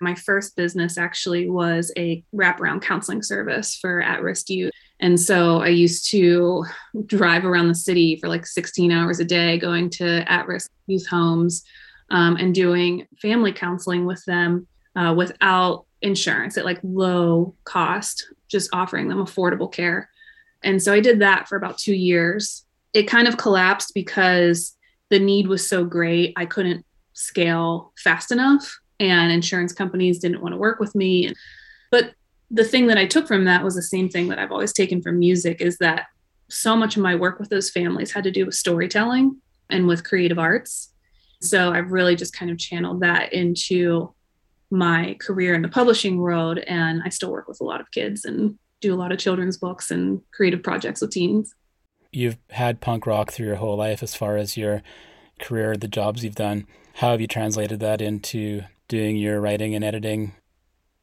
My 0.00 0.16
first 0.16 0.56
business 0.56 0.98
actually 0.98 1.48
was 1.48 1.92
a 1.96 2.24
wraparound 2.34 2.82
counseling 2.82 3.22
service 3.22 3.76
for 3.76 4.02
at 4.02 4.22
risk 4.22 4.50
youth. 4.50 4.72
And 4.98 5.20
so 5.20 5.60
I 5.60 5.68
used 5.68 6.10
to 6.10 6.64
drive 7.06 7.44
around 7.44 7.68
the 7.68 7.76
city 7.76 8.16
for 8.16 8.28
like 8.28 8.44
16 8.44 8.90
hours 8.90 9.20
a 9.20 9.24
day, 9.24 9.56
going 9.56 9.88
to 9.90 10.28
at 10.28 10.48
risk 10.48 10.68
youth 10.88 11.06
homes 11.06 11.62
um, 12.10 12.36
and 12.36 12.54
doing 12.54 13.06
family 13.20 13.52
counseling 13.52 14.04
with 14.04 14.24
them 14.24 14.66
uh, 14.94 15.14
without 15.16 15.86
insurance 16.02 16.56
at 16.56 16.64
like 16.64 16.78
low 16.82 17.54
cost, 17.64 18.32
just 18.48 18.70
offering 18.72 19.08
them 19.08 19.18
affordable 19.18 19.70
care. 19.70 20.08
And 20.62 20.82
so 20.82 20.92
I 20.92 21.00
did 21.00 21.20
that 21.20 21.48
for 21.48 21.56
about 21.56 21.78
two 21.78 21.94
years. 21.94 22.64
It 22.92 23.04
kind 23.04 23.28
of 23.28 23.36
collapsed 23.36 23.92
because 23.94 24.76
the 25.10 25.18
need 25.18 25.46
was 25.46 25.68
so 25.68 25.84
great, 25.84 26.32
I 26.36 26.46
couldn't 26.46 26.84
scale 27.12 27.92
fast 28.02 28.32
enough, 28.32 28.78
and 28.98 29.30
insurance 29.30 29.72
companies 29.72 30.18
didn't 30.18 30.42
want 30.42 30.52
to 30.52 30.58
work 30.58 30.80
with 30.80 30.94
me. 30.94 31.32
But 31.90 32.14
the 32.50 32.64
thing 32.64 32.86
that 32.86 32.98
I 32.98 33.06
took 33.06 33.26
from 33.26 33.44
that 33.44 33.64
was 33.64 33.74
the 33.74 33.82
same 33.82 34.08
thing 34.08 34.28
that 34.28 34.38
I've 34.38 34.52
always 34.52 34.72
taken 34.72 35.02
from 35.02 35.18
music 35.18 35.60
is 35.60 35.78
that 35.78 36.06
so 36.48 36.76
much 36.76 36.96
of 36.96 37.02
my 37.02 37.14
work 37.14 37.38
with 37.38 37.48
those 37.48 37.70
families 37.70 38.12
had 38.12 38.24
to 38.24 38.30
do 38.30 38.46
with 38.46 38.54
storytelling 38.54 39.36
and 39.70 39.86
with 39.86 40.04
creative 40.04 40.38
arts. 40.38 40.92
So 41.40 41.72
I've 41.72 41.92
really 41.92 42.16
just 42.16 42.36
kind 42.36 42.50
of 42.50 42.58
channeled 42.58 43.00
that 43.00 43.32
into 43.32 44.12
my 44.70 45.16
career 45.20 45.54
in 45.54 45.62
the 45.62 45.68
publishing 45.68 46.18
world. 46.18 46.58
And 46.58 47.02
I 47.04 47.10
still 47.10 47.30
work 47.30 47.48
with 47.48 47.60
a 47.60 47.64
lot 47.64 47.80
of 47.80 47.90
kids 47.90 48.24
and 48.24 48.58
do 48.80 48.92
a 48.92 48.96
lot 48.96 49.12
of 49.12 49.18
children's 49.18 49.56
books 49.56 49.90
and 49.90 50.20
creative 50.32 50.62
projects 50.62 51.00
with 51.00 51.10
teens 51.10 51.54
you've 52.16 52.38
had 52.50 52.80
punk 52.80 53.06
rock 53.06 53.30
through 53.30 53.46
your 53.46 53.56
whole 53.56 53.76
life 53.76 54.02
as 54.02 54.14
far 54.14 54.36
as 54.36 54.56
your 54.56 54.82
career, 55.38 55.76
the 55.76 55.86
jobs 55.88 56.24
you've 56.24 56.34
done. 56.34 56.66
How 56.94 57.10
have 57.10 57.20
you 57.20 57.26
translated 57.26 57.80
that 57.80 58.00
into 58.00 58.62
doing 58.88 59.16
your 59.16 59.40
writing 59.40 59.74
and 59.74 59.84
editing? 59.84 60.34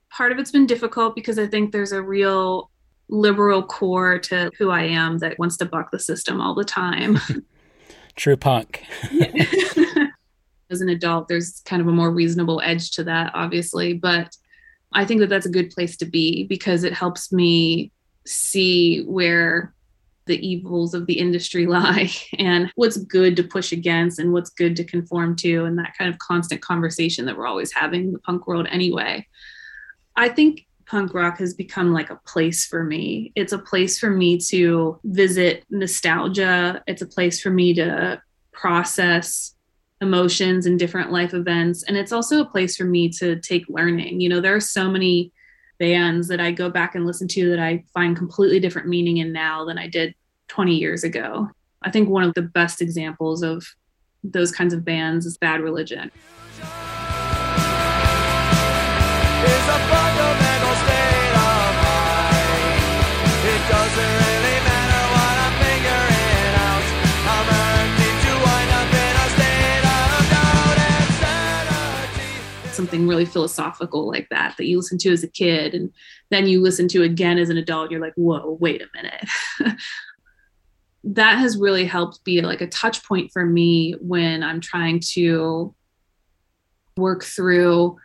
Part 0.09 0.31
of 0.31 0.39
it's 0.39 0.51
been 0.51 0.65
difficult 0.65 1.15
because 1.15 1.37
I 1.37 1.47
think 1.47 1.71
there's 1.71 1.91
a 1.91 2.01
real 2.01 2.71
liberal 3.09 3.61
core 3.61 4.17
to 4.17 4.49
who 4.57 4.71
I 4.71 4.83
am 4.83 5.19
that 5.19 5.37
wants 5.37 5.57
to 5.57 5.65
buck 5.65 5.91
the 5.91 5.99
system 5.99 6.41
all 6.41 6.55
the 6.55 6.63
time. 6.63 7.19
True 8.15 8.37
punk. 8.37 8.83
As 10.73 10.81
an 10.81 10.89
adult, 10.89 11.27
there's 11.27 11.61
kind 11.65 11.81
of 11.81 11.87
a 11.87 11.91
more 11.91 12.11
reasonable 12.11 12.59
edge 12.63 12.91
to 12.91 13.03
that, 13.05 13.31
obviously. 13.33 13.93
But 13.93 14.35
I 14.91 15.05
think 15.05 15.21
that 15.21 15.29
that's 15.29 15.45
a 15.45 15.51
good 15.51 15.71
place 15.71 15.95
to 15.97 16.05
be 16.05 16.43
because 16.45 16.83
it 16.83 16.93
helps 16.93 17.31
me 17.31 17.91
see 18.25 19.03
where 19.03 19.73
the 20.25 20.45
evils 20.45 20.93
of 20.93 21.05
the 21.05 21.19
industry 21.19 21.65
lie 21.77 22.09
and 22.39 22.71
what's 22.75 22.97
good 22.97 23.35
to 23.35 23.43
push 23.43 23.71
against 23.71 24.19
and 24.19 24.33
what's 24.33 24.49
good 24.49 24.75
to 24.77 24.83
conform 24.83 25.35
to 25.35 25.65
and 25.65 25.77
that 25.77 25.95
kind 25.97 26.11
of 26.11 26.19
constant 26.19 26.61
conversation 26.61 27.25
that 27.25 27.37
we're 27.37 27.47
always 27.47 27.71
having 27.71 28.01
in 28.01 28.13
the 28.13 28.19
punk 28.19 28.47
world 28.47 28.67
anyway. 28.71 29.25
I 30.15 30.29
think 30.29 30.65
punk 30.85 31.13
rock 31.13 31.39
has 31.39 31.53
become 31.53 31.93
like 31.93 32.09
a 32.09 32.19
place 32.27 32.65
for 32.65 32.83
me. 32.83 33.31
It's 33.35 33.53
a 33.53 33.57
place 33.57 33.99
for 33.99 34.09
me 34.09 34.37
to 34.49 34.99
visit 35.03 35.65
nostalgia. 35.69 36.83
It's 36.87 37.01
a 37.01 37.07
place 37.07 37.41
for 37.41 37.49
me 37.49 37.73
to 37.75 38.21
process 38.51 39.55
emotions 40.03 40.67
and 40.67 40.77
different 40.77 41.11
life 41.11 41.33
events 41.33 41.81
and 41.83 41.97
it's 41.97 42.11
also 42.11 42.41
a 42.41 42.45
place 42.45 42.77
for 42.77 42.83
me 42.83 43.09
to 43.09 43.39
take 43.39 43.65
learning 43.69 44.21
you 44.21 44.29
know 44.29 44.39
there 44.39 44.55
are 44.55 44.59
so 44.59 44.89
many 44.89 45.31
bands 45.79 46.27
that 46.27 46.39
I 46.39 46.51
go 46.51 46.69
back 46.69 46.95
and 46.95 47.05
listen 47.05 47.27
to 47.29 47.49
that 47.49 47.59
I 47.59 47.83
find 47.93 48.15
completely 48.15 48.59
different 48.59 48.87
meaning 48.87 49.17
in 49.17 49.33
now 49.33 49.65
than 49.65 49.77
I 49.77 49.87
did 49.87 50.15
20 50.47 50.75
years 50.75 51.03
ago. 51.03 51.49
I 51.81 51.91
think 51.91 52.09
one 52.09 52.23
of 52.23 52.33
the 52.35 52.41
best 52.41 52.81
examples 52.81 53.43
of 53.43 53.65
those 54.23 54.51
kinds 54.51 54.73
of 54.73 54.85
bands 54.85 55.25
is 55.25 55.37
Bad 55.37 55.61
Religion. 55.61 56.11
Something 72.83 73.07
really 73.07 73.23
philosophical 73.23 74.05
like 74.09 74.27
that 74.29 74.57
that 74.57 74.65
you 74.65 74.75
listen 74.75 74.97
to 74.97 75.09
as 75.09 75.23
a 75.23 75.27
kid 75.29 75.73
and 75.73 75.89
then 76.31 76.47
you 76.47 76.61
listen 76.61 76.85
to 76.89 77.01
again 77.01 77.37
as 77.37 77.49
an 77.49 77.55
adult 77.55 77.89
you're 77.89 78.01
like 78.01 78.13
whoa 78.15 78.57
wait 78.59 78.81
a 78.81 78.87
minute. 78.95 79.77
That 81.05 81.37
has 81.39 81.57
really 81.57 81.83
helped 81.83 82.23
be 82.23 82.39
like 82.39 82.61
a 82.61 82.67
touch 82.67 83.03
point 83.03 83.29
for 83.33 83.45
me 83.45 83.93
when 83.99 84.41
i'm 84.41 84.61
trying 84.61 85.01
to 85.11 85.75
work 86.95 87.25
through 87.25 87.97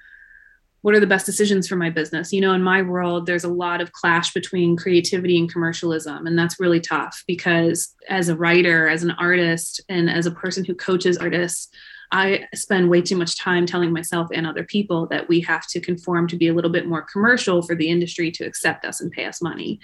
what 0.82 0.94
are 0.94 1.00
the 1.00 1.06
best 1.06 1.26
decisions 1.26 1.68
for 1.68 1.76
my 1.76 1.90
business. 1.90 2.32
You 2.32 2.40
know 2.40 2.54
in 2.54 2.62
my 2.62 2.82
world 2.82 3.26
there's 3.26 3.44
a 3.44 3.52
lot 3.52 3.80
of 3.80 3.92
clash 3.92 4.32
between 4.32 4.76
creativity 4.76 5.38
and 5.38 5.52
commercialism 5.52 6.26
and 6.26 6.36
that's 6.36 6.58
really 6.58 6.80
tough 6.80 7.22
because 7.28 7.94
as 8.08 8.28
a 8.28 8.36
writer 8.36 8.88
as 8.88 9.04
an 9.04 9.12
artist 9.12 9.80
and 9.88 10.10
as 10.10 10.26
a 10.26 10.32
person 10.32 10.64
who 10.64 10.74
coaches 10.74 11.16
artists 11.18 11.68
I 12.10 12.46
spend 12.54 12.90
way 12.90 13.02
too 13.02 13.16
much 13.16 13.38
time 13.38 13.66
telling 13.66 13.92
myself 13.92 14.28
and 14.32 14.46
other 14.46 14.64
people 14.64 15.06
that 15.08 15.28
we 15.28 15.40
have 15.42 15.66
to 15.68 15.80
conform 15.80 16.26
to 16.28 16.36
be 16.36 16.48
a 16.48 16.54
little 16.54 16.70
bit 16.70 16.86
more 16.86 17.02
commercial 17.02 17.62
for 17.62 17.74
the 17.74 17.88
industry 17.88 18.30
to 18.32 18.44
accept 18.44 18.84
us 18.84 19.00
and 19.00 19.10
pay 19.10 19.26
us 19.26 19.42
money. 19.42 19.80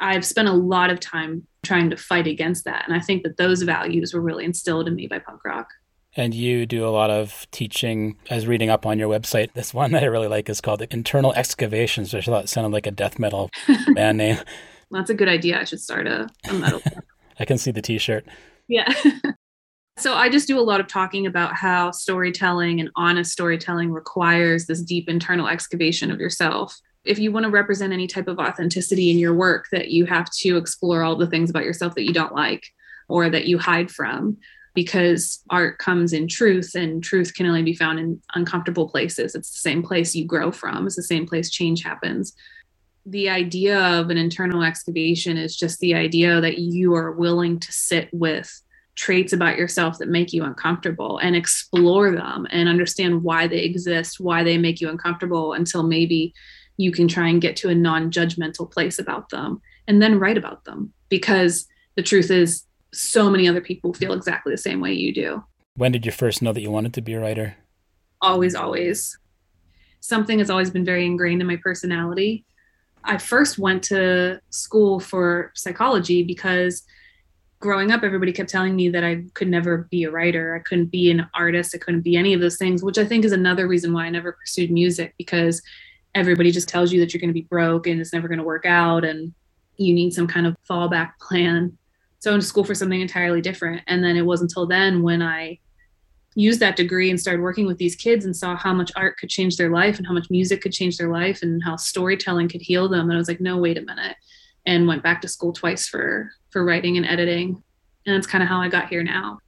I've 0.00 0.24
spent 0.24 0.48
a 0.48 0.52
lot 0.52 0.90
of 0.90 1.00
time 1.00 1.46
trying 1.64 1.90
to 1.90 1.96
fight 1.96 2.26
against 2.26 2.64
that. 2.64 2.84
And 2.86 2.94
I 2.96 3.00
think 3.00 3.22
that 3.22 3.36
those 3.36 3.62
values 3.62 4.14
were 4.14 4.20
really 4.20 4.44
instilled 4.44 4.88
in 4.88 4.94
me 4.94 5.06
by 5.06 5.18
punk 5.18 5.44
rock. 5.44 5.68
And 6.18 6.32
you 6.32 6.64
do 6.64 6.86
a 6.86 6.88
lot 6.88 7.10
of 7.10 7.46
teaching. 7.50 8.16
I 8.30 8.36
was 8.36 8.46
reading 8.46 8.70
up 8.70 8.86
on 8.86 8.98
your 8.98 9.08
website. 9.08 9.52
This 9.52 9.74
one 9.74 9.92
that 9.92 10.02
I 10.02 10.06
really 10.06 10.28
like 10.28 10.48
is 10.48 10.62
called 10.62 10.80
Internal 10.90 11.34
Excavations, 11.34 12.14
which 12.14 12.26
I 12.26 12.30
thought 12.32 12.48
sounded 12.48 12.72
like 12.72 12.86
a 12.86 12.90
death 12.90 13.18
metal 13.18 13.50
band 13.94 14.18
name. 14.18 14.38
That's 14.90 15.10
a 15.10 15.14
good 15.14 15.28
idea. 15.28 15.60
I 15.60 15.64
should 15.64 15.80
start 15.80 16.06
a, 16.06 16.28
a 16.48 16.54
metal. 16.54 16.80
I 17.38 17.44
can 17.44 17.58
see 17.58 17.70
the 17.70 17.82
t 17.82 17.98
shirt. 17.98 18.26
Yeah. 18.66 18.92
So 19.98 20.12
I 20.14 20.28
just 20.28 20.46
do 20.46 20.58
a 20.58 20.60
lot 20.60 20.80
of 20.80 20.88
talking 20.88 21.26
about 21.26 21.54
how 21.54 21.90
storytelling 21.90 22.80
and 22.80 22.90
honest 22.96 23.32
storytelling 23.32 23.90
requires 23.90 24.66
this 24.66 24.82
deep 24.82 25.08
internal 25.08 25.48
excavation 25.48 26.10
of 26.10 26.20
yourself. 26.20 26.76
If 27.04 27.18
you 27.18 27.32
want 27.32 27.44
to 27.44 27.50
represent 27.50 27.94
any 27.94 28.06
type 28.06 28.28
of 28.28 28.38
authenticity 28.38 29.10
in 29.10 29.18
your 29.18 29.32
work, 29.32 29.68
that 29.72 29.88
you 29.88 30.04
have 30.04 30.30
to 30.40 30.58
explore 30.58 31.02
all 31.02 31.16
the 31.16 31.26
things 31.26 31.48
about 31.48 31.64
yourself 31.64 31.94
that 31.94 32.04
you 32.04 32.12
don't 32.12 32.34
like 32.34 32.66
or 33.08 33.30
that 33.30 33.46
you 33.46 33.56
hide 33.58 33.90
from, 33.90 34.36
because 34.74 35.42
art 35.48 35.78
comes 35.78 36.12
in 36.12 36.28
truth 36.28 36.74
and 36.74 37.02
truth 37.02 37.32
can 37.32 37.46
only 37.46 37.62
be 37.62 37.74
found 37.74 37.98
in 37.98 38.20
uncomfortable 38.34 38.90
places. 38.90 39.34
It's 39.34 39.50
the 39.50 39.60
same 39.60 39.82
place 39.82 40.14
you 40.14 40.26
grow 40.26 40.52
from, 40.52 40.86
it's 40.86 40.96
the 40.96 41.02
same 41.02 41.26
place 41.26 41.50
change 41.50 41.82
happens. 41.82 42.34
The 43.06 43.30
idea 43.30 43.80
of 43.80 44.10
an 44.10 44.18
internal 44.18 44.62
excavation 44.62 45.38
is 45.38 45.56
just 45.56 45.78
the 45.78 45.94
idea 45.94 46.40
that 46.42 46.58
you 46.58 46.94
are 46.94 47.12
willing 47.12 47.60
to 47.60 47.72
sit 47.72 48.10
with 48.12 48.60
traits 48.96 49.32
about 49.32 49.56
yourself 49.56 49.98
that 49.98 50.08
make 50.08 50.32
you 50.32 50.42
uncomfortable 50.42 51.18
and 51.18 51.36
explore 51.36 52.10
them 52.10 52.46
and 52.50 52.68
understand 52.68 53.22
why 53.22 53.46
they 53.46 53.60
exist, 53.60 54.18
why 54.18 54.42
they 54.42 54.58
make 54.58 54.80
you 54.80 54.88
uncomfortable 54.88 55.52
until 55.52 55.82
maybe 55.82 56.34
you 56.78 56.90
can 56.90 57.06
try 57.06 57.28
and 57.28 57.40
get 57.40 57.56
to 57.56 57.68
a 57.68 57.74
non 57.74 58.10
judgmental 58.10 58.70
place 58.70 58.98
about 58.98 59.28
them 59.30 59.60
and 59.86 60.02
then 60.02 60.18
write 60.18 60.38
about 60.38 60.64
them. 60.64 60.92
Because 61.08 61.66
the 61.94 62.02
truth 62.02 62.30
is, 62.30 62.64
so 62.92 63.30
many 63.30 63.46
other 63.46 63.60
people 63.60 63.92
feel 63.92 64.12
exactly 64.12 64.52
the 64.52 64.58
same 64.58 64.80
way 64.80 64.92
you 64.92 65.12
do. 65.12 65.44
When 65.76 65.92
did 65.92 66.06
you 66.06 66.12
first 66.12 66.40
know 66.40 66.52
that 66.52 66.62
you 66.62 66.70
wanted 66.70 66.94
to 66.94 67.02
be 67.02 67.12
a 67.12 67.20
writer? 67.20 67.56
always, 68.20 68.54
always. 68.54 69.18
Something 70.00 70.38
has 70.38 70.50
always 70.50 70.70
been 70.70 70.84
very 70.84 71.04
ingrained 71.04 71.40
in 71.40 71.46
my 71.46 71.56
personality. 71.56 72.44
I 73.04 73.18
first 73.18 73.58
went 73.58 73.84
to 73.84 74.40
school 74.50 75.00
for 75.00 75.52
psychology 75.54 76.22
because 76.22 76.82
growing 77.58 77.90
up, 77.90 78.02
everybody 78.02 78.32
kept 78.32 78.50
telling 78.50 78.76
me 78.76 78.88
that 78.90 79.04
I 79.04 79.24
could 79.34 79.48
never 79.48 79.88
be 79.90 80.04
a 80.04 80.10
writer. 80.10 80.54
I 80.54 80.60
couldn't 80.60 80.86
be 80.86 81.10
an 81.10 81.26
artist. 81.34 81.74
I 81.74 81.78
couldn't 81.78 82.02
be 82.02 82.16
any 82.16 82.34
of 82.34 82.40
those 82.40 82.56
things, 82.56 82.82
which 82.82 82.98
I 82.98 83.04
think 83.04 83.24
is 83.24 83.32
another 83.32 83.66
reason 83.66 83.92
why 83.92 84.06
I 84.06 84.10
never 84.10 84.32
pursued 84.32 84.70
music 84.70 85.14
because 85.18 85.62
everybody 86.14 86.50
just 86.50 86.68
tells 86.68 86.92
you 86.92 87.00
that 87.00 87.12
you're 87.12 87.20
going 87.20 87.30
to 87.30 87.34
be 87.34 87.42
broke 87.42 87.86
and 87.86 88.00
it's 88.00 88.12
never 88.12 88.28
going 88.28 88.38
to 88.38 88.44
work 88.44 88.66
out 88.66 89.04
and 89.04 89.34
you 89.76 89.94
need 89.94 90.12
some 90.12 90.26
kind 90.26 90.46
of 90.46 90.56
fallback 90.68 91.12
plan. 91.20 91.76
So 92.18 92.30
I 92.30 92.34
went 92.34 92.42
to 92.42 92.48
school 92.48 92.64
for 92.64 92.74
something 92.74 93.00
entirely 93.00 93.40
different. 93.40 93.82
And 93.86 94.02
then 94.02 94.16
it 94.16 94.22
wasn't 94.22 94.50
until 94.50 94.66
then 94.66 95.02
when 95.02 95.22
I 95.22 95.58
used 96.34 96.60
that 96.60 96.76
degree 96.76 97.08
and 97.08 97.18
started 97.18 97.42
working 97.42 97.66
with 97.66 97.78
these 97.78 97.96
kids 97.96 98.26
and 98.26 98.36
saw 98.36 98.56
how 98.56 98.72
much 98.74 98.92
art 98.94 99.16
could 99.16 99.30
change 99.30 99.56
their 99.56 99.70
life 99.70 99.96
and 99.96 100.06
how 100.06 100.12
much 100.12 100.28
music 100.28 100.60
could 100.60 100.72
change 100.72 100.98
their 100.98 101.10
life 101.10 101.42
and 101.42 101.62
how 101.62 101.76
storytelling 101.76 102.48
could 102.48 102.60
heal 102.60 102.88
them. 102.88 103.08
And 103.08 103.14
I 103.14 103.16
was 103.16 103.28
like, 103.28 103.40
no, 103.40 103.56
wait 103.56 103.78
a 103.78 103.82
minute. 103.82 104.16
And 104.66 104.86
went 104.86 105.02
back 105.02 105.20
to 105.22 105.28
school 105.28 105.52
twice 105.52 105.86
for 105.86 106.30
for 106.50 106.64
writing 106.64 106.96
and 106.96 107.06
editing. 107.06 107.62
And 108.06 108.16
that's 108.16 108.26
kind 108.26 108.42
of 108.42 108.48
how 108.48 108.60
I 108.60 108.68
got 108.68 108.88
here 108.88 109.02
now. 109.02 109.38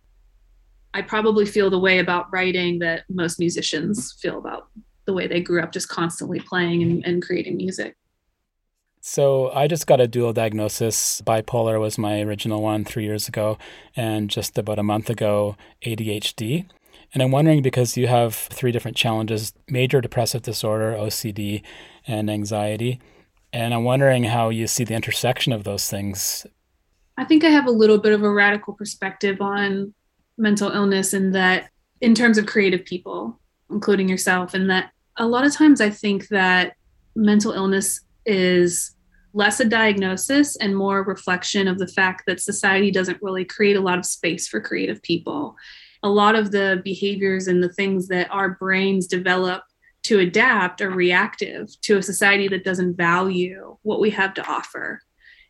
I 0.95 1.03
probably 1.03 1.47
feel 1.47 1.71
the 1.71 1.79
way 1.79 1.99
about 1.99 2.33
writing 2.33 2.79
that 2.81 3.05
most 3.09 3.39
musicians 3.39 4.17
feel 4.21 4.39
about 4.39 4.69
the 5.05 5.13
way 5.13 5.27
they 5.27 5.41
grew 5.41 5.63
up 5.63 5.73
just 5.73 5.89
constantly 5.89 6.41
playing 6.41 6.83
and, 6.83 7.05
and 7.07 7.23
creating 7.23 7.57
music. 7.57 7.97
So 9.01 9.51
I 9.53 9.69
just 9.69 9.87
got 9.87 10.01
a 10.01 10.09
dual 10.09 10.33
diagnosis. 10.33 11.23
Bipolar 11.23 11.81
was 11.81 11.99
my 11.99 12.21
original 12.21 12.63
one 12.63 12.85
three 12.85 13.05
years 13.05 13.29
ago, 13.29 13.59
and 13.97 14.29
just 14.29 14.59
about 14.59 14.79
a 14.79 14.83
month 14.83 15.09
ago, 15.09 15.57
ADHD. 15.87 16.67
And 17.15 17.23
I'm 17.23 17.31
wondering 17.31 17.63
because 17.63 17.97
you 17.97 18.07
have 18.07 18.35
three 18.35 18.71
different 18.73 18.97
challenges 18.97 19.53
major 19.69 20.01
depressive 20.01 20.43
disorder, 20.43 20.93
OCD, 20.93 21.63
and 22.07 22.29
anxiety. 22.29 23.01
And 23.53 23.73
I'm 23.73 23.85
wondering 23.85 24.25
how 24.25 24.51
you 24.51 24.67
see 24.67 24.85
the 24.85 24.95
intersection 24.95 25.53
of 25.53 25.65
those 25.65 25.89
things. 25.89 26.47
I 27.17 27.25
think 27.25 27.45
I 27.45 27.49
have 27.49 27.67
a 27.67 27.73
little 27.73 27.99
bit 27.99 28.13
of 28.13 28.23
a 28.23 28.31
radical 28.31 28.75
perspective 28.75 29.41
on 29.41 29.95
mental 30.37 30.71
illness 30.71 31.15
in 31.15 31.33
that, 31.33 31.71
in 32.01 32.15
terms 32.15 32.39
of 32.39 32.47
creative 32.47 32.85
people, 32.85 33.41
including 33.71 34.09
yourself, 34.09 34.55
and 34.55 34.71
that 34.71 34.93
a 35.17 35.27
lot 35.27 35.45
of 35.45 35.53
times 35.53 35.81
I 35.81 35.91
think 35.91 36.29
that 36.29 36.75
mental 37.17 37.53
illness 37.53 38.01
is 38.25 38.95
less 39.33 39.61
a 39.61 39.65
diagnosis 39.65 40.57
and 40.57 40.77
more 40.77 40.99
a 40.99 41.03
reflection 41.03 41.69
of 41.69 41.79
the 41.79 41.89
fact 41.89 42.25
that 42.27 42.41
society 42.41 42.91
doesn't 42.91 43.23
really 43.23 43.45
create 43.45 43.77
a 43.77 43.81
lot 43.81 43.99
of 43.99 44.07
space 44.07 44.47
for 44.49 44.61
creative 44.61 45.03
people. 45.03 45.57
A 46.03 46.09
lot 46.09 46.37
of 46.37 46.53
the 46.53 46.81
behaviors 46.85 47.49
and 47.49 47.63
the 47.63 47.73
things 47.73 48.09
that 48.09 48.31
our 48.31 48.51
brains 48.51 49.07
develop 49.07 49.65
to 50.09 50.21
adapt 50.21 50.81
are 50.81 50.89
reactive 50.89 51.69
to 51.83 51.99
a 51.99 52.03
society 52.03 52.49
that 52.49 52.65
doesn't 52.65 52.97
value 52.97 53.77
what 53.83 54.01
we 54.01 54.09
have 54.09 54.33
to 54.33 54.47
offer. 54.47 55.03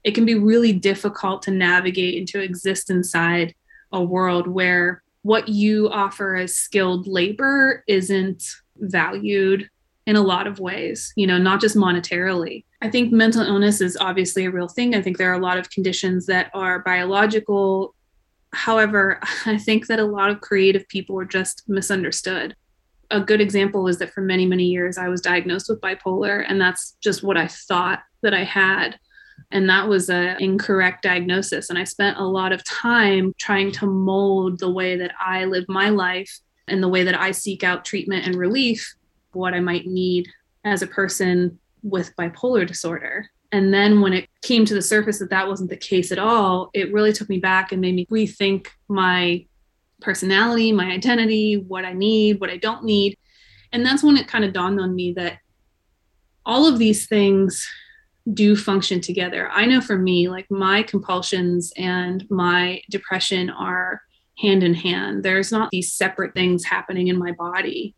It 0.02 0.16
can 0.16 0.24
be 0.24 0.34
really 0.34 0.72
difficult 0.72 1.42
to 1.42 1.52
navigate 1.52 2.18
and 2.18 2.26
to 2.28 2.42
exist 2.42 2.90
inside 2.90 3.54
a 3.92 4.02
world 4.02 4.48
where 4.48 5.04
what 5.22 5.48
you 5.48 5.88
offer 5.90 6.34
as 6.34 6.56
skilled 6.56 7.06
labor 7.06 7.84
isn't 7.86 8.42
valued 8.78 9.70
in 10.06 10.16
a 10.16 10.22
lot 10.22 10.48
of 10.48 10.58
ways, 10.58 11.12
you 11.14 11.26
know, 11.28 11.38
not 11.38 11.60
just 11.60 11.76
monetarily. 11.76 12.64
I 12.82 12.90
think 12.90 13.12
mental 13.12 13.42
illness 13.42 13.80
is 13.80 13.96
obviously 14.00 14.44
a 14.46 14.50
real 14.50 14.66
thing. 14.66 14.96
I 14.96 15.02
think 15.02 15.18
there 15.18 15.30
are 15.30 15.38
a 15.38 15.44
lot 15.44 15.58
of 15.58 15.70
conditions 15.70 16.26
that 16.26 16.50
are 16.52 16.80
biological. 16.80 17.94
However, 18.52 19.20
I 19.46 19.56
think 19.56 19.86
that 19.86 20.00
a 20.00 20.04
lot 20.04 20.30
of 20.30 20.40
creative 20.40 20.88
people 20.88 21.16
are 21.20 21.24
just 21.24 21.62
misunderstood. 21.68 22.56
A 23.10 23.20
good 23.20 23.40
example 23.40 23.88
is 23.88 23.98
that 23.98 24.12
for 24.12 24.20
many, 24.20 24.46
many 24.46 24.64
years, 24.64 24.98
I 24.98 25.08
was 25.08 25.20
diagnosed 25.20 25.68
with 25.68 25.80
bipolar, 25.80 26.44
and 26.46 26.60
that's 26.60 26.96
just 27.00 27.22
what 27.22 27.36
I 27.36 27.46
thought 27.46 28.00
that 28.22 28.34
I 28.34 28.44
had. 28.44 28.98
And 29.50 29.68
that 29.70 29.88
was 29.88 30.10
an 30.10 30.36
incorrect 30.40 31.02
diagnosis. 31.02 31.70
And 31.70 31.78
I 31.78 31.84
spent 31.84 32.18
a 32.18 32.24
lot 32.24 32.52
of 32.52 32.64
time 32.64 33.32
trying 33.38 33.72
to 33.72 33.86
mold 33.86 34.58
the 34.58 34.70
way 34.70 34.96
that 34.96 35.12
I 35.18 35.44
live 35.44 35.64
my 35.68 35.88
life 35.88 36.40
and 36.66 36.82
the 36.82 36.88
way 36.88 37.04
that 37.04 37.18
I 37.18 37.30
seek 37.30 37.64
out 37.64 37.84
treatment 37.84 38.26
and 38.26 38.34
relief 38.36 38.94
what 39.32 39.54
I 39.54 39.60
might 39.60 39.86
need 39.86 40.28
as 40.64 40.82
a 40.82 40.86
person 40.86 41.58
with 41.82 42.14
bipolar 42.16 42.66
disorder. 42.66 43.30
And 43.52 43.72
then 43.72 44.00
when 44.00 44.12
it 44.12 44.28
came 44.42 44.64
to 44.66 44.74
the 44.74 44.82
surface 44.82 45.18
that 45.20 45.30
that 45.30 45.48
wasn't 45.48 45.70
the 45.70 45.76
case 45.76 46.12
at 46.12 46.18
all, 46.18 46.70
it 46.74 46.92
really 46.92 47.12
took 47.12 47.28
me 47.28 47.38
back 47.38 47.72
and 47.72 47.80
made 47.80 47.94
me 47.94 48.06
rethink 48.06 48.66
my 48.88 49.46
personality, 50.00 50.72
my 50.72 50.90
identity, 50.90 51.56
what 51.56 51.84
I 51.84 51.92
need, 51.92 52.40
what 52.40 52.50
I 52.50 52.56
don't 52.56 52.84
need. 52.84 53.16
And 53.72 53.84
that's 53.84 54.02
when 54.02 54.16
it 54.16 54.28
kind 54.28 54.44
of 54.44 54.52
dawned 54.52 54.80
on 54.80 54.94
me 54.94 55.12
that 55.14 55.38
all 56.46 56.66
of 56.66 56.78
these 56.78 57.06
things 57.06 57.68
do 58.32 58.56
function 58.56 59.00
together. 59.00 59.48
I 59.50 59.66
know 59.66 59.80
for 59.80 59.98
me, 59.98 60.28
like 60.28 60.50
my 60.50 60.82
compulsions 60.82 61.72
and 61.76 62.24
my 62.30 62.82
depression 62.90 63.50
are 63.50 64.02
hand 64.38 64.62
in 64.62 64.74
hand. 64.74 65.22
There's 65.22 65.50
not 65.50 65.70
these 65.70 65.92
separate 65.92 66.34
things 66.34 66.64
happening 66.64 67.08
in 67.08 67.18
my 67.18 67.32
body 67.32 67.94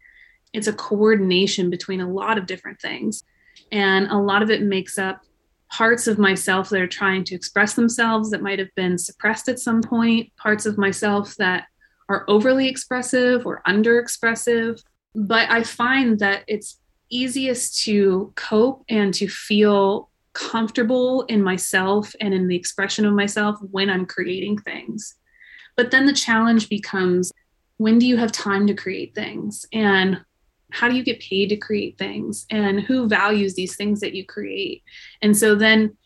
it's 0.53 0.67
a 0.67 0.73
coordination 0.73 1.71
between 1.71 2.01
a 2.01 2.11
lot 2.11 2.39
of 2.39 2.47
different 2.47 2.81
things. 2.81 3.25
And 3.73 4.09
a 4.09 4.19
lot 4.19 4.43
of 4.43 4.51
it 4.51 4.63
makes 4.63 4.99
up 4.99 5.23
parts 5.71 6.09
of 6.09 6.19
myself 6.19 6.69
that 6.71 6.81
are 6.81 6.89
trying 6.89 7.23
to 7.25 7.35
express 7.35 7.75
themselves 7.75 8.31
that 8.31 8.43
might 8.43 8.59
have 8.59 8.75
been 8.75 8.99
suppressed 8.99 9.49
at 9.49 9.61
some 9.61 9.83
point, 9.83 10.35
parts 10.37 10.67
of 10.67 10.79
myself 10.79 11.37
that 11.37 11.67
are 12.11 12.25
overly 12.29 12.68
expressive 12.68 13.46
or 13.46 13.62
under 13.64 13.99
expressive. 13.99 14.83
But 15.14 15.51
I 15.51 15.62
find 15.62 16.18
that 16.18 16.44
it's 16.46 16.79
easiest 17.09 17.83
to 17.85 18.33
cope 18.37 18.85
and 18.88 19.14
to 19.14 19.29
feel 19.29 20.11
comfortable 20.35 21.23
in 21.23 21.42
myself 21.42 22.14
and 22.20 22.35
in 22.35 22.49
the 22.49 22.57
expression 22.57 23.07
of 23.07 23.14
myself 23.14 23.57
when 23.70 23.88
I'm 23.88 24.07
creating 24.07 24.59
things. 24.59 25.14
But 25.77 25.90
then 25.90 26.07
the 26.07 26.12
challenge 26.12 26.68
becomes 26.68 27.33
when 27.79 27.99
do 27.99 28.07
you 28.07 28.18
have 28.18 28.31
time 28.31 28.66
to 28.66 28.75
create 28.75 29.14
things? 29.14 29.64
And 29.73 30.20
how 30.73 30.88
do 30.88 30.94
you 30.94 31.03
get 31.03 31.20
paid 31.20 31.49
to 31.49 31.57
create 31.57 31.96
things 31.99 32.46
and 32.51 32.81
who 32.81 33.09
values 33.09 33.55
these 33.55 33.77
things 33.77 34.01
that 34.01 34.14
you 34.14 34.25
create 34.25 34.83
and 35.20 35.37
so 35.37 35.55
then 35.55 35.96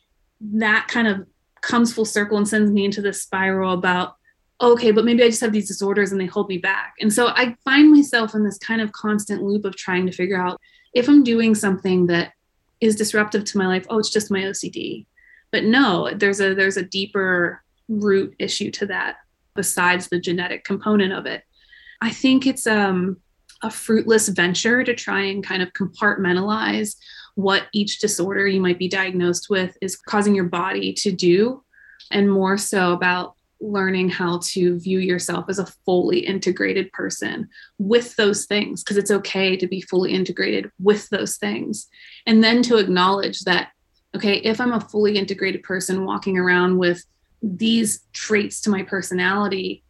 that 0.40 0.88
kind 0.88 1.07
of 1.07 1.27
comes 1.61 1.93
full 1.93 2.05
circle 2.05 2.37
and 2.37 2.49
sends 2.49 2.71
me 2.71 2.85
into 2.85 3.01
this 3.01 3.23
spiral 3.23 3.73
about 3.73 4.17
okay 4.61 4.90
but 4.90 5.05
maybe 5.05 5.23
i 5.23 5.29
just 5.29 5.40
have 5.40 5.53
these 5.53 5.69
disorders 5.69 6.12
and 6.12 6.21
they 6.21 6.27
hold 6.27 6.49
me 6.49 6.59
back. 6.59 6.95
And 7.01 7.12
so 7.12 7.29
i 7.29 7.57
find 7.64 7.90
myself 7.90 8.35
in 8.35 8.45
this 8.45 8.59
kind 8.59 8.81
of 8.81 8.93
constant 8.93 9.43
loop 9.43 9.64
of 9.64 9.77
trying 9.77 10.07
to 10.07 10.12
figure 10.12 10.40
out 10.40 10.61
if 10.93 11.09
i'm 11.09 11.25
doing 11.25 11.55
something 11.55 12.07
that 12.07 12.33
is 12.81 12.97
disruptive 12.97 13.45
to 13.45 13.59
my 13.59 13.67
life 13.67 13.87
oh 13.88 13.99
it's 13.99 14.11
just 14.11 14.31
my 14.31 14.40
ocd 14.40 15.07
but 15.51 15.64
no 15.64 16.11
there's 16.14 16.40
a 16.40 16.55
there's 16.55 16.77
a 16.77 16.85
deeper 16.85 17.62
root 17.88 18.35
issue 18.38 18.71
to 18.71 18.87
that 18.87 19.17
besides 19.55 20.09
the 20.09 20.21
genetic 20.21 20.64
component 20.64 21.12
of 21.12 21.27
it. 21.27 21.45
I 22.01 22.11
think 22.11 22.47
it's 22.47 22.67
um 22.67 23.19
a 23.62 23.71
fruitless 23.71 24.29
venture 24.29 24.85
to 24.85 24.95
try 24.95 25.23
and 25.23 25.45
kind 25.45 25.62
of 25.62 25.73
compartmentalize 25.73 26.97
what 27.35 27.67
each 27.73 27.99
disorder 27.99 28.47
you 28.47 28.61
might 28.61 28.79
be 28.79 28.88
diagnosed 28.88 29.49
with 29.49 29.77
is 29.81 29.97
causing 29.97 30.35
your 30.35 30.45
body 30.45 30.93
to 30.93 31.11
do, 31.11 31.62
and 32.11 32.31
more 32.31 32.59
so 32.59 32.93
about 32.93 33.35
learning 33.64 34.11
how 34.11 34.38
to 34.42 34.79
view 34.79 34.98
yourself 34.98 35.46
as 35.48 35.59
a 35.59 35.66
fully 35.85 36.18
integrated 36.18 36.92
person 36.92 37.48
with 37.79 38.14
those 38.16 38.44
things, 38.44 38.83
because 38.83 38.96
it's 38.96 39.11
okay 39.11 39.57
to 39.57 39.66
be 39.66 39.81
fully 39.81 40.12
integrated 40.12 40.70
with 40.79 41.09
those 41.09 41.37
things. 41.37 41.87
And 42.27 42.44
then 42.44 42.62
to 42.64 42.77
acknowledge 42.77 43.40
that, 43.40 43.70
okay, 44.14 44.37
if 44.37 44.61
I'm 44.61 44.72
a 44.72 44.81
fully 44.81 45.16
integrated 45.16 45.62
person 45.62 46.05
walking 46.05 46.38
around 46.38 46.79
with 46.79 47.05
these 47.42 48.00
traits 48.12 48.61
to 48.62 48.70
my 48.70 48.83
personality, 48.83 49.83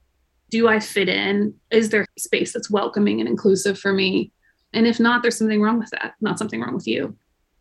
do 0.50 0.68
I 0.68 0.78
fit 0.78 1.08
in? 1.08 1.54
Is 1.70 1.88
there 1.88 2.06
space 2.16 2.52
that's 2.52 2.70
welcoming 2.70 3.20
and 3.20 3.28
inclusive 3.28 3.78
for 3.78 3.92
me? 3.92 4.30
And 4.72 4.86
if 4.86 5.00
not, 5.00 5.22
there's 5.22 5.36
something 5.36 5.60
wrong 5.60 5.78
with 5.78 5.90
that, 5.90 6.14
not 6.20 6.38
something 6.38 6.60
wrong 6.60 6.74
with 6.74 6.86
you. 6.86 7.16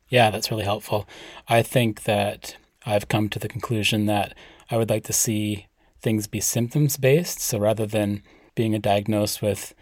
Yeah, 0.09 0.29
that's 0.29 0.51
really 0.51 0.63
helpful. 0.63 1.07
I 1.47 1.63
think 1.63 2.03
that 2.03 2.55
I've 2.85 3.07
come 3.07 3.29
to 3.29 3.39
the 3.39 3.47
conclusion 3.47 4.05
that 4.05 4.35
I 4.69 4.77
would 4.77 4.89
like 4.89 5.05
to 5.05 5.13
see 5.13 5.67
things 6.03 6.27
be 6.27 6.41
symptoms 6.41 6.97
based. 6.97 7.39
So 7.39 7.57
rather 7.57 7.87
than 7.87 8.21
being 8.55 8.79
diagnosed 8.79 9.41
with 9.41 9.73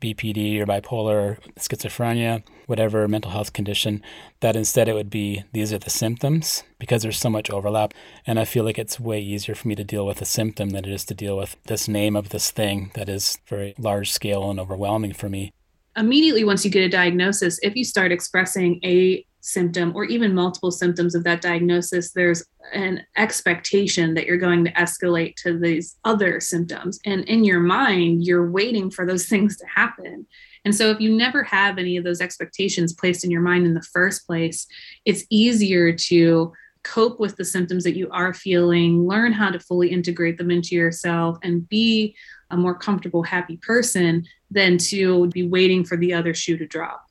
BPD 0.00 0.60
or 0.60 0.66
bipolar 0.66 1.14
or 1.14 1.38
schizophrenia, 1.58 2.42
whatever 2.66 3.06
mental 3.08 3.30
health 3.30 3.52
condition, 3.52 4.02
that 4.40 4.56
instead 4.56 4.88
it 4.88 4.94
would 4.94 5.10
be 5.10 5.44
these 5.52 5.72
are 5.72 5.78
the 5.78 5.90
symptoms 5.90 6.62
because 6.78 7.02
there's 7.02 7.18
so 7.18 7.30
much 7.30 7.50
overlap. 7.50 7.92
And 8.26 8.38
I 8.38 8.44
feel 8.44 8.64
like 8.64 8.78
it's 8.78 9.00
way 9.00 9.20
easier 9.20 9.54
for 9.54 9.68
me 9.68 9.74
to 9.74 9.84
deal 9.84 10.06
with 10.06 10.20
a 10.22 10.26
symptom 10.26 10.70
than 10.70 10.84
it 10.84 10.90
is 10.90 11.04
to 11.06 11.14
deal 11.14 11.36
with 11.36 11.56
this 11.64 11.88
name 11.88 12.16
of 12.16 12.30
this 12.30 12.50
thing 12.50 12.90
that 12.94 13.08
is 13.08 13.38
very 13.48 13.74
large 13.78 14.12
scale 14.12 14.50
and 14.50 14.60
overwhelming 14.60 15.12
for 15.12 15.28
me. 15.28 15.52
Immediately, 15.96 16.44
once 16.44 16.64
you 16.64 16.70
get 16.70 16.82
a 16.82 16.88
diagnosis, 16.88 17.58
if 17.62 17.76
you 17.76 17.84
start 17.84 18.10
expressing 18.10 18.80
a 18.84 19.24
symptom 19.44 19.92
or 19.94 20.04
even 20.04 20.34
multiple 20.34 20.70
symptoms 20.70 21.14
of 21.14 21.22
that 21.22 21.42
diagnosis, 21.42 22.12
there's 22.12 22.42
an 22.72 23.04
expectation 23.16 24.14
that 24.14 24.24
you're 24.24 24.38
going 24.38 24.64
to 24.64 24.72
escalate 24.72 25.36
to 25.36 25.58
these 25.58 25.96
other 26.04 26.40
symptoms. 26.40 26.98
And 27.04 27.24
in 27.24 27.44
your 27.44 27.60
mind, 27.60 28.24
you're 28.24 28.50
waiting 28.50 28.90
for 28.90 29.04
those 29.04 29.26
things 29.28 29.58
to 29.58 29.66
happen. 29.66 30.26
And 30.64 30.74
so, 30.74 30.90
if 30.90 30.98
you 30.98 31.14
never 31.14 31.42
have 31.42 31.76
any 31.76 31.98
of 31.98 32.04
those 32.04 32.22
expectations 32.22 32.94
placed 32.94 33.22
in 33.22 33.30
your 33.30 33.42
mind 33.42 33.66
in 33.66 33.74
the 33.74 33.82
first 33.82 34.26
place, 34.26 34.66
it's 35.04 35.24
easier 35.28 35.92
to 35.92 36.52
cope 36.82 37.20
with 37.20 37.36
the 37.36 37.44
symptoms 37.44 37.84
that 37.84 37.96
you 37.96 38.08
are 38.10 38.32
feeling, 38.32 39.06
learn 39.06 39.32
how 39.32 39.50
to 39.50 39.60
fully 39.60 39.88
integrate 39.88 40.38
them 40.38 40.50
into 40.50 40.74
yourself, 40.74 41.36
and 41.42 41.68
be 41.68 42.16
a 42.50 42.56
more 42.56 42.74
comfortable, 42.74 43.22
happy 43.22 43.58
person 43.58 44.24
than 44.50 44.78
to 44.78 45.26
be 45.28 45.46
waiting 45.46 45.84
for 45.84 45.98
the 45.98 46.14
other 46.14 46.32
shoe 46.32 46.56
to 46.56 46.66
drop 46.66 47.04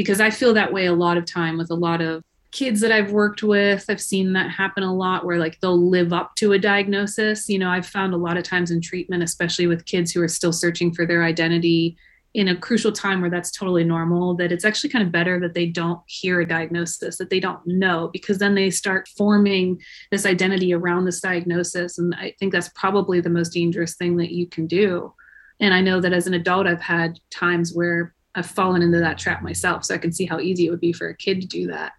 because 0.00 0.18
I 0.18 0.30
feel 0.30 0.54
that 0.54 0.72
way 0.72 0.86
a 0.86 0.94
lot 0.94 1.18
of 1.18 1.26
time 1.26 1.58
with 1.58 1.70
a 1.70 1.74
lot 1.74 2.00
of 2.00 2.24
kids 2.52 2.80
that 2.80 2.90
I've 2.90 3.12
worked 3.12 3.42
with. 3.42 3.84
I've 3.90 4.00
seen 4.00 4.32
that 4.32 4.50
happen 4.50 4.82
a 4.82 4.94
lot 4.94 5.26
where 5.26 5.36
like 5.36 5.60
they'll 5.60 5.90
live 5.90 6.14
up 6.14 6.34
to 6.36 6.54
a 6.54 6.58
diagnosis. 6.58 7.50
You 7.50 7.58
know, 7.58 7.68
I've 7.68 7.84
found 7.84 8.14
a 8.14 8.16
lot 8.16 8.38
of 8.38 8.42
times 8.42 8.70
in 8.70 8.80
treatment, 8.80 9.22
especially 9.22 9.66
with 9.66 9.84
kids 9.84 10.10
who 10.10 10.22
are 10.22 10.26
still 10.26 10.54
searching 10.54 10.94
for 10.94 11.04
their 11.04 11.22
identity 11.22 11.98
in 12.32 12.48
a 12.48 12.56
crucial 12.56 12.92
time 12.92 13.20
where 13.20 13.28
that's 13.28 13.50
totally 13.50 13.84
normal, 13.84 14.34
that 14.36 14.52
it's 14.52 14.64
actually 14.64 14.88
kind 14.88 15.04
of 15.04 15.12
better 15.12 15.38
that 15.38 15.52
they 15.52 15.66
don't 15.66 16.00
hear 16.06 16.40
a 16.40 16.48
diagnosis, 16.48 17.18
that 17.18 17.28
they 17.28 17.40
don't 17.40 17.60
know, 17.66 18.08
because 18.10 18.38
then 18.38 18.54
they 18.54 18.70
start 18.70 19.06
forming 19.18 19.78
this 20.10 20.24
identity 20.24 20.72
around 20.72 21.04
this 21.04 21.20
diagnosis. 21.20 21.98
And 21.98 22.14
I 22.14 22.34
think 22.38 22.52
that's 22.52 22.70
probably 22.70 23.20
the 23.20 23.28
most 23.28 23.50
dangerous 23.50 23.96
thing 23.96 24.16
that 24.16 24.32
you 24.32 24.46
can 24.46 24.66
do. 24.66 25.12
And 25.60 25.74
I 25.74 25.82
know 25.82 26.00
that 26.00 26.14
as 26.14 26.26
an 26.26 26.32
adult, 26.32 26.66
I've 26.66 26.80
had 26.80 27.20
times 27.30 27.74
where 27.74 28.14
I've 28.34 28.46
fallen 28.46 28.82
into 28.82 29.00
that 29.00 29.18
trap 29.18 29.42
myself. 29.42 29.84
So 29.84 29.94
I 29.94 29.98
can 29.98 30.12
see 30.12 30.26
how 30.26 30.40
easy 30.40 30.66
it 30.66 30.70
would 30.70 30.80
be 30.80 30.92
for 30.92 31.08
a 31.08 31.16
kid 31.16 31.40
to 31.40 31.46
do 31.46 31.66
that. 31.68 31.92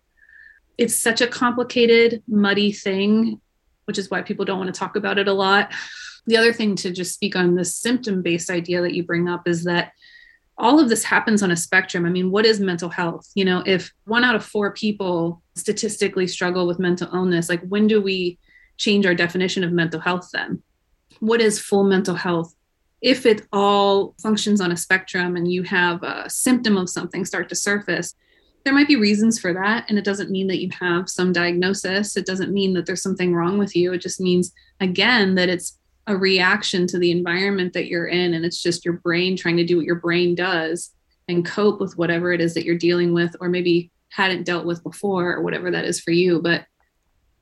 It's 0.77 0.95
such 0.95 1.21
a 1.21 1.27
complicated, 1.27 2.23
muddy 2.27 2.71
thing, 2.71 3.41
which 3.85 3.97
is 3.97 4.09
why 4.09 4.21
people 4.21 4.45
don't 4.45 4.59
want 4.59 4.73
to 4.73 4.79
talk 4.79 4.95
about 4.95 5.19
it 5.19 5.27
a 5.27 5.33
lot. 5.33 5.73
The 6.27 6.37
other 6.37 6.53
thing 6.53 6.75
to 6.77 6.91
just 6.91 7.13
speak 7.13 7.35
on 7.35 7.55
the 7.55 7.65
symptom 7.65 8.21
based 8.21 8.49
idea 8.49 8.81
that 8.81 8.93
you 8.93 9.03
bring 9.03 9.27
up 9.27 9.47
is 9.47 9.63
that 9.65 9.91
all 10.57 10.79
of 10.79 10.89
this 10.89 11.03
happens 11.03 11.41
on 11.41 11.51
a 11.51 11.57
spectrum. 11.57 12.05
I 12.05 12.09
mean, 12.09 12.29
what 12.29 12.45
is 12.45 12.59
mental 12.59 12.89
health? 12.89 13.29
You 13.35 13.45
know, 13.45 13.63
if 13.65 13.91
one 14.05 14.23
out 14.23 14.35
of 14.35 14.45
four 14.45 14.71
people 14.71 15.41
statistically 15.55 16.27
struggle 16.27 16.67
with 16.67 16.79
mental 16.79 17.09
illness, 17.13 17.49
like 17.49 17.61
when 17.67 17.87
do 17.87 17.99
we 17.99 18.37
change 18.77 19.05
our 19.05 19.15
definition 19.15 19.63
of 19.63 19.71
mental 19.71 19.99
health 19.99 20.29
then? 20.31 20.61
What 21.19 21.41
is 21.41 21.59
full 21.59 21.83
mental 21.83 22.15
health? 22.15 22.53
If 23.01 23.25
it 23.25 23.47
all 23.51 24.13
functions 24.21 24.61
on 24.61 24.71
a 24.71 24.77
spectrum 24.77 25.35
and 25.35 25.51
you 25.51 25.63
have 25.63 26.03
a 26.03 26.29
symptom 26.29 26.77
of 26.77 26.89
something 26.89 27.25
start 27.25 27.49
to 27.49 27.55
surface, 27.55 28.13
there 28.63 28.73
might 28.73 28.87
be 28.87 28.95
reasons 28.95 29.39
for 29.39 29.53
that. 29.53 29.89
And 29.89 29.97
it 29.97 30.05
doesn't 30.05 30.29
mean 30.29 30.47
that 30.47 30.61
you 30.61 30.69
have 30.79 31.09
some 31.09 31.33
diagnosis. 31.33 32.15
It 32.15 32.27
doesn't 32.27 32.53
mean 32.53 32.73
that 32.73 32.85
there's 32.85 33.01
something 33.01 33.33
wrong 33.33 33.57
with 33.57 33.75
you. 33.75 33.91
It 33.93 34.01
just 34.01 34.21
means, 34.21 34.51
again, 34.79 35.33
that 35.35 35.49
it's 35.49 35.79
a 36.05 36.15
reaction 36.15 36.85
to 36.87 36.99
the 36.99 37.11
environment 37.11 37.73
that 37.73 37.87
you're 37.87 38.07
in. 38.07 38.35
And 38.35 38.45
it's 38.45 38.61
just 38.61 38.85
your 38.85 38.95
brain 38.95 39.35
trying 39.35 39.57
to 39.57 39.65
do 39.65 39.77
what 39.77 39.85
your 39.85 39.95
brain 39.95 40.35
does 40.35 40.91
and 41.27 41.45
cope 41.45 41.79
with 41.79 41.97
whatever 41.97 42.33
it 42.33 42.41
is 42.41 42.53
that 42.53 42.65
you're 42.65 42.77
dealing 42.77 43.13
with, 43.13 43.35
or 43.39 43.49
maybe 43.49 43.91
hadn't 44.09 44.43
dealt 44.43 44.65
with 44.65 44.83
before, 44.83 45.33
or 45.33 45.41
whatever 45.41 45.71
that 45.71 45.85
is 45.85 45.99
for 45.99 46.11
you. 46.11 46.39
But 46.41 46.65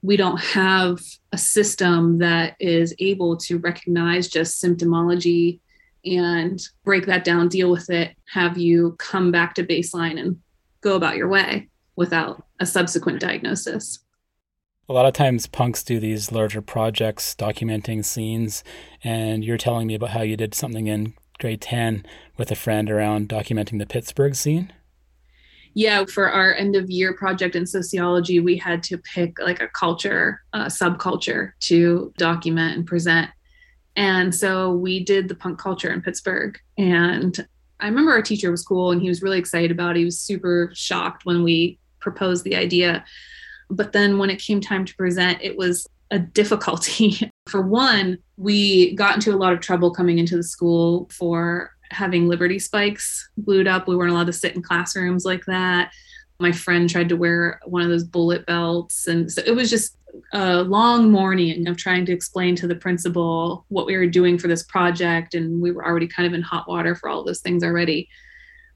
we 0.02 0.18
don't 0.18 0.40
have 0.40 1.00
a 1.32 1.38
system 1.38 2.20
that 2.20 2.56
is 2.60 2.94
able 3.00 3.38
to 3.38 3.58
recognize 3.58 4.28
just 4.28 4.64
symptomology 4.64 5.60
and 6.06 6.62
break 6.86 7.06
that 7.06 7.24
down, 7.24 7.50
deal 7.50 7.70
with 7.70 7.90
it, 7.90 8.16
have 8.32 8.58
you 8.58 8.96
come 8.98 9.32
back 9.32 9.54
to 9.56 9.64
baseline 9.64 10.20
and 10.20 10.40
go 10.82 10.96
about 10.96 11.18
your 11.18 11.28
way 11.28 11.68
without 11.96 12.46
a 12.60 12.66
subsequent 12.66 13.20
diagnosis. 13.20 14.00
A 14.88 14.94
lot 14.94 15.06
of 15.06 15.14
times, 15.14 15.48
punks 15.48 15.84
do 15.84 16.00
these 16.00 16.32
larger 16.32 16.62
projects 16.62 17.36
documenting 17.36 18.04
scenes, 18.04 18.64
and 19.04 19.44
you're 19.44 19.58
telling 19.58 19.88
me 19.88 19.96
about 19.96 20.12
how 20.12 20.22
you 20.22 20.38
did 20.38 20.56
something 20.56 20.88
in 20.88 21.14
grade 21.40 21.62
10 21.62 22.06
with 22.38 22.52
a 22.52 22.56
friend 22.56 22.90
around 22.90 23.30
documenting 23.30 23.80
the 23.80 23.86
Pittsburgh 23.86 24.34
scene 24.34 24.74
yeah, 25.74 26.06
for 26.06 26.30
our 26.30 26.54
end 26.54 26.76
of 26.76 26.90
year 26.90 27.14
project 27.14 27.56
in 27.56 27.66
sociology, 27.66 28.40
we 28.40 28.58
had 28.58 28.84
to 28.84 28.98
pick 28.98 29.40
like 29.40 29.62
a 29.62 29.68
culture, 29.68 30.42
a 30.54 30.66
subculture 30.66 31.52
to 31.62 32.14
document 32.18 32.78
and 32.78 32.88
present. 32.88 33.30
And 33.96 34.34
so 34.34 34.72
we 34.72 35.04
did 35.04 35.28
the 35.28 35.36
punk 35.36 35.60
culture 35.60 35.92
in 35.92 36.02
Pittsburgh. 36.02 36.58
And 36.78 37.46
I 37.80 37.88
remember 37.88 38.12
our 38.12 38.22
teacher 38.22 38.52
was 38.52 38.66
cool 38.66 38.92
and 38.92 39.02
he 39.02 39.10
was 39.10 39.22
really 39.22 39.40
excited 39.40 39.72
about 39.72 39.96
it. 39.96 40.00
He 40.00 40.06
was 40.06 40.20
super 40.20 40.72
shocked 40.74 41.26
when 41.26 41.44
we 41.44 41.80
proposed 42.00 42.44
the 42.44 42.56
idea. 42.56 43.04
But 43.70 43.94
then 43.94 44.18
when 44.18 44.30
it 44.30 44.42
came 44.42 44.62
time 44.62 44.86
to 44.86 44.96
present, 44.96 45.40
it 45.42 45.58
was 45.58 45.88
a 46.12 46.20
difficulty. 46.20 47.32
for 47.48 47.62
one, 47.62 48.18
we 48.38 48.96
got 48.96 49.16
into 49.16 49.34
a 49.34 49.38
lot 49.38 49.54
of 49.54 49.60
trouble 49.60 49.92
coming 49.92 50.18
into 50.18 50.36
the 50.36 50.44
school 50.44 51.10
for 51.12 51.72
having 51.92 52.28
liberty 52.28 52.60
spikes 52.60 53.30
glued 53.44 53.68
up. 53.68 53.88
We 53.88 53.96
weren't 53.96 54.12
allowed 54.12 54.28
to 54.28 54.34
sit 54.34 54.56
in 54.56 54.62
classrooms 54.62 55.26
like 55.26 55.46
that. 55.46 55.92
My 56.40 56.52
friend 56.52 56.90
tried 56.90 57.10
to 57.10 57.18
wear 57.18 57.60
one 57.66 57.82
of 57.82 57.90
those 57.90 58.04
bullet 58.04 58.46
belts. 58.46 59.08
And 59.08 59.32
so 59.32 59.42
it 59.46 59.56
was 59.56 59.70
just 59.70 59.98
a 60.34 60.64
long 60.64 61.12
morning 61.12 61.68
of 61.68 61.78
trying 61.78 62.06
to 62.06 62.12
explain 62.12 62.56
to 62.56 62.68
the 62.68 62.76
principal 62.76 63.66
what 63.68 63.86
we 63.86 63.98
were 63.98 64.08
doing 64.08 64.38
for 64.38 64.48
this 64.48 64.64
project. 64.64 65.34
And 65.34 65.62
we 65.62 65.72
were 65.72 65.86
already 65.86 66.08
kind 66.08 66.28
of 66.28 66.34
in 66.34 66.42
hot 66.42 66.68
water 66.68 66.96
for 66.96 67.10
all 67.10 67.24
those 67.24 67.42
things 67.42 67.64
already. 67.64 68.08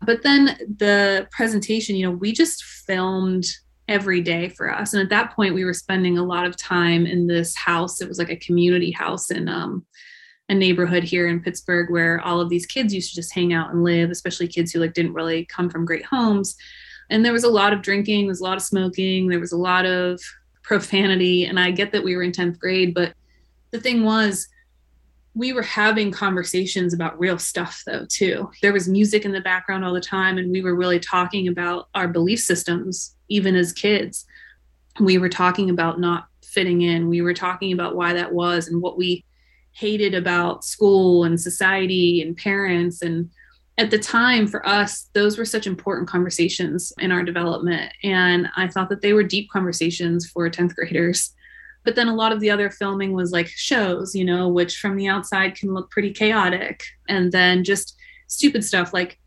But 0.02 0.24
then 0.24 0.58
the 0.78 1.28
presentation, 1.32 1.96
you 1.96 2.06
know, 2.06 2.16
we 2.16 2.34
just 2.34 2.64
filmed 2.64 3.46
every 3.88 4.22
day 4.22 4.50
for 4.50 4.72
us. 4.72 4.94
And 4.94 5.02
at 5.02 5.10
that 5.10 5.36
point, 5.36 5.54
we 5.54 5.66
were 5.66 5.74
spending 5.74 6.18
a 6.18 6.24
lot 6.24 6.46
of 6.46 6.58
time 6.58 7.06
in 7.06 7.28
this 7.28 7.56
house. 7.56 8.02
It 8.02 8.08
was 8.08 8.18
like 8.18 8.30
a 8.30 8.38
community 8.38 8.92
house 8.92 9.32
in 9.32 9.48
um, 9.48 9.86
a 10.50 10.54
neighborhood 10.54 11.04
here 11.04 11.28
in 11.28 11.42
Pittsburgh 11.42 11.90
where 11.90 12.20
all 12.22 12.42
of 12.42 12.50
these 12.50 12.66
kids 12.66 12.94
used 12.94 13.10
to 13.10 13.16
just 13.16 13.34
hang 13.34 13.54
out 13.54 13.72
and 13.72 13.84
live, 13.84 14.12
especially 14.12 14.48
kids 14.48 14.72
who 14.72 14.80
like 14.80 14.94
didn't 14.94 15.14
really 15.14 15.46
come 15.46 15.70
from 15.70 15.86
great 15.86 16.06
homes. 16.06 16.56
And 17.10 17.24
there 17.24 17.34
was 17.34 17.44
a 17.44 17.50
lot 17.50 17.74
of 17.74 17.82
drinking, 17.82 18.22
there 18.22 18.30
was 18.30 18.42
a 18.42 18.46
lot 18.46 18.58
of 18.58 18.64
smoking, 18.64 19.28
there 19.28 19.40
was 19.40 19.52
a 19.52 19.58
lot 19.58 19.86
of 19.86 20.22
profanity. 20.64 21.46
And 21.46 21.60
I 21.60 21.72
get 21.72 21.92
that 21.92 22.04
we 22.04 22.16
were 22.16 22.24
in 22.24 22.32
10th 22.32 22.60
grade, 22.60 22.94
but 22.94 23.14
the 23.72 23.80
thing 23.80 24.04
was, 24.04 24.48
we 25.36 25.52
were 25.52 25.64
having 25.64 26.12
conversations 26.12 26.94
about 26.94 27.20
real 27.20 27.40
stuff 27.40 27.82
though 27.86 28.06
too 28.08 28.50
there 28.62 28.74
was 28.74 28.88
music 28.88 29.26
in 29.26 29.32
the 29.32 29.42
background 29.42 29.84
all 29.84 29.94
the 29.94 30.00
time 30.00 30.38
and 30.38 30.52
we 30.52 30.62
were 30.62 30.76
really 30.76 31.00
talking 31.00 31.48
about 31.48 31.88
our 31.96 32.08
belief 32.08 32.40
systems 32.40 33.16
even 33.30 33.56
as 33.56 33.74
kids 33.74 34.26
we 35.00 35.18
were 35.18 35.30
talking 35.30 35.70
about 35.70 36.00
not 36.00 36.28
fitting 36.44 36.82
in 36.82 37.10
we 37.10 37.22
were 37.22 37.34
talking 37.34 37.74
about 37.74 37.96
why 37.96 38.14
that 38.14 38.32
was 38.32 38.68
and 38.68 38.82
what 38.82 38.98
we 38.98 39.26
hated 39.74 40.14
about 40.14 40.64
school 40.64 41.24
and 41.24 41.40
society 41.40 42.22
and 42.22 42.38
parents. 42.38 43.02
And 43.02 43.30
at 43.78 43.90
the 43.90 43.98
time 43.98 44.48
for 44.48 44.66
us 44.68 45.10
those 45.14 45.38
were 45.38 45.46
such 45.46 45.66
important 45.66 46.08
conversations 46.08 46.94
in 47.00 47.12
our 47.12 47.24
development. 47.24 47.92
And 48.04 48.48
i 48.56 48.68
thought 48.68 48.90
that 48.90 49.02
they 49.02 49.14
were 49.14 49.24
deep 49.24 49.50
conversations 49.50 50.30
for 50.30 50.50
10th 50.50 50.76
graders. 50.76 51.34
But 51.84 51.96
then 51.96 52.08
a 52.08 52.16
lot 52.16 52.32
of 52.32 52.40
the 52.40 52.50
other 52.50 52.70
filming 52.70 53.14
was 53.14 53.32
like 53.32 53.48
shows 53.48 54.16
you 54.16 54.24
know 54.24 54.48
which 54.48 54.78
from 54.78 54.96
the 54.96 55.08
outside 55.08 55.56
can 55.56 55.74
look 55.74 55.90
pretty 55.92 56.14
chaotic. 56.14 56.84
And 57.10 57.32
then 57.32 57.64
just 57.64 57.96
stupid 58.28 58.64
stuff 58.64 58.94
like 58.94 59.20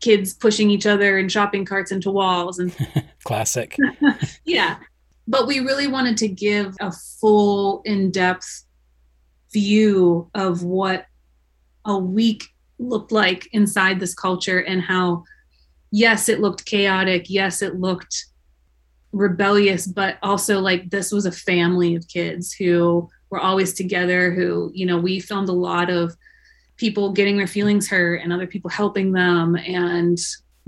kids 0.00 0.32
pushing 0.34 0.70
each 0.70 0.86
other 0.86 1.18
in 1.18 1.28
shopping 1.28 1.64
carts 1.64 1.90
into 1.90 2.10
walls 2.10 2.58
and 2.58 2.74
classic. 3.24 3.76
Yeah. 4.44 4.78
But 5.26 5.46
we 5.46 5.60
really 5.60 5.88
wanted 5.88 6.16
to 6.18 6.28
give 6.28 6.74
a 6.80 6.90
full 6.90 7.82
in-depth 7.84 8.64
view 9.52 10.30
of 10.34 10.62
what 10.62 11.06
a 11.84 11.96
week 11.96 12.44
looked 12.78 13.12
like 13.12 13.48
inside 13.52 13.98
this 13.98 14.14
culture 14.14 14.60
and 14.60 14.82
how 14.82 15.24
yes 15.90 16.28
it 16.28 16.40
looked 16.40 16.64
chaotic 16.64 17.26
yes 17.28 17.62
it 17.62 17.80
looked 17.80 18.26
rebellious 19.12 19.86
but 19.86 20.18
also 20.22 20.60
like 20.60 20.90
this 20.90 21.10
was 21.10 21.26
a 21.26 21.32
family 21.32 21.94
of 21.94 22.06
kids 22.08 22.52
who 22.52 23.08
were 23.30 23.40
always 23.40 23.72
together 23.72 24.32
who 24.32 24.70
you 24.74 24.84
know 24.84 24.98
we 24.98 25.18
filmed 25.18 25.48
a 25.48 25.52
lot 25.52 25.88
of 25.90 26.14
people 26.76 27.12
getting 27.12 27.36
their 27.36 27.46
feelings 27.46 27.88
hurt 27.88 28.16
and 28.16 28.32
other 28.32 28.46
people 28.46 28.70
helping 28.70 29.12
them 29.12 29.56
and 29.56 30.18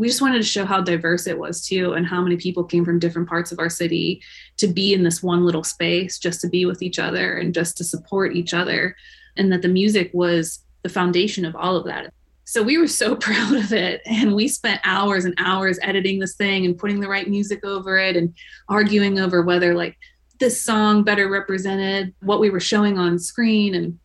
we 0.01 0.09
just 0.09 0.23
wanted 0.23 0.39
to 0.39 0.49
show 0.49 0.65
how 0.65 0.81
diverse 0.81 1.27
it 1.27 1.39
was 1.39 1.63
too 1.63 1.93
and 1.93 2.07
how 2.07 2.23
many 2.23 2.35
people 2.35 2.65
came 2.65 2.87
from 2.87 2.99
different 2.99 3.29
parts 3.29 3.53
of 3.53 3.59
our 3.59 3.69
city 3.69 4.23
to 4.57 4.67
be 4.67 4.95
in 4.95 5.03
this 5.03 5.23
one 5.23 5.45
little 5.45 5.63
space 5.63 6.19
just 6.19 6.41
to 6.41 6.49
be 6.49 6.65
with 6.65 6.81
each 6.81 6.99
other 6.99 7.37
and 7.37 7.53
just 7.53 7.77
to 7.77 7.85
support 7.85 8.35
each 8.35 8.55
other 8.55 8.97
and 9.37 9.53
that 9.53 9.61
the 9.61 9.69
music 9.69 10.11
was 10.15 10.65
the 10.85 10.89
foundation 10.89 11.45
of 11.45 11.55
all 11.55 11.77
of 11.77 11.85
that. 11.85 12.15
So 12.47 12.63
we 12.63 12.79
were 12.79 12.87
so 12.87 13.15
proud 13.27 13.55
of 13.55 13.75
it 13.75 14.01
and 14.07 14.35
we 14.35 14.49
spent 14.49 14.81
hours 14.85 15.27
and 15.27 15.35
hours 15.37 15.79
editing 15.83 16.19
this 16.19 16.35
thing 16.35 16.65
and 16.65 16.79
putting 16.79 17.01
the 17.01 17.09
right 17.09 17.29
music 17.29 17.63
over 17.63 17.99
it 17.99 18.17
and 18.17 18.35
arguing 18.71 19.19
over 19.19 19.43
whether 19.43 19.75
like 19.75 19.99
this 20.39 20.65
song 20.65 21.05
better 21.05 21.29
represented 21.29 22.15
what 22.21 22.41
we 22.41 22.49
were 22.49 22.59
showing 22.59 22.97
on 22.97 23.19
screen 23.19 23.75
and 23.75 23.99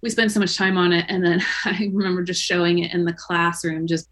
we 0.00 0.08
spent 0.08 0.32
so 0.32 0.40
much 0.40 0.56
time 0.56 0.78
on 0.78 0.94
it 0.94 1.04
and 1.10 1.22
then 1.22 1.42
i 1.66 1.90
remember 1.92 2.22
just 2.22 2.42
showing 2.42 2.78
it 2.78 2.94
in 2.94 3.04
the 3.04 3.12
classroom 3.12 3.86
just 3.86 4.08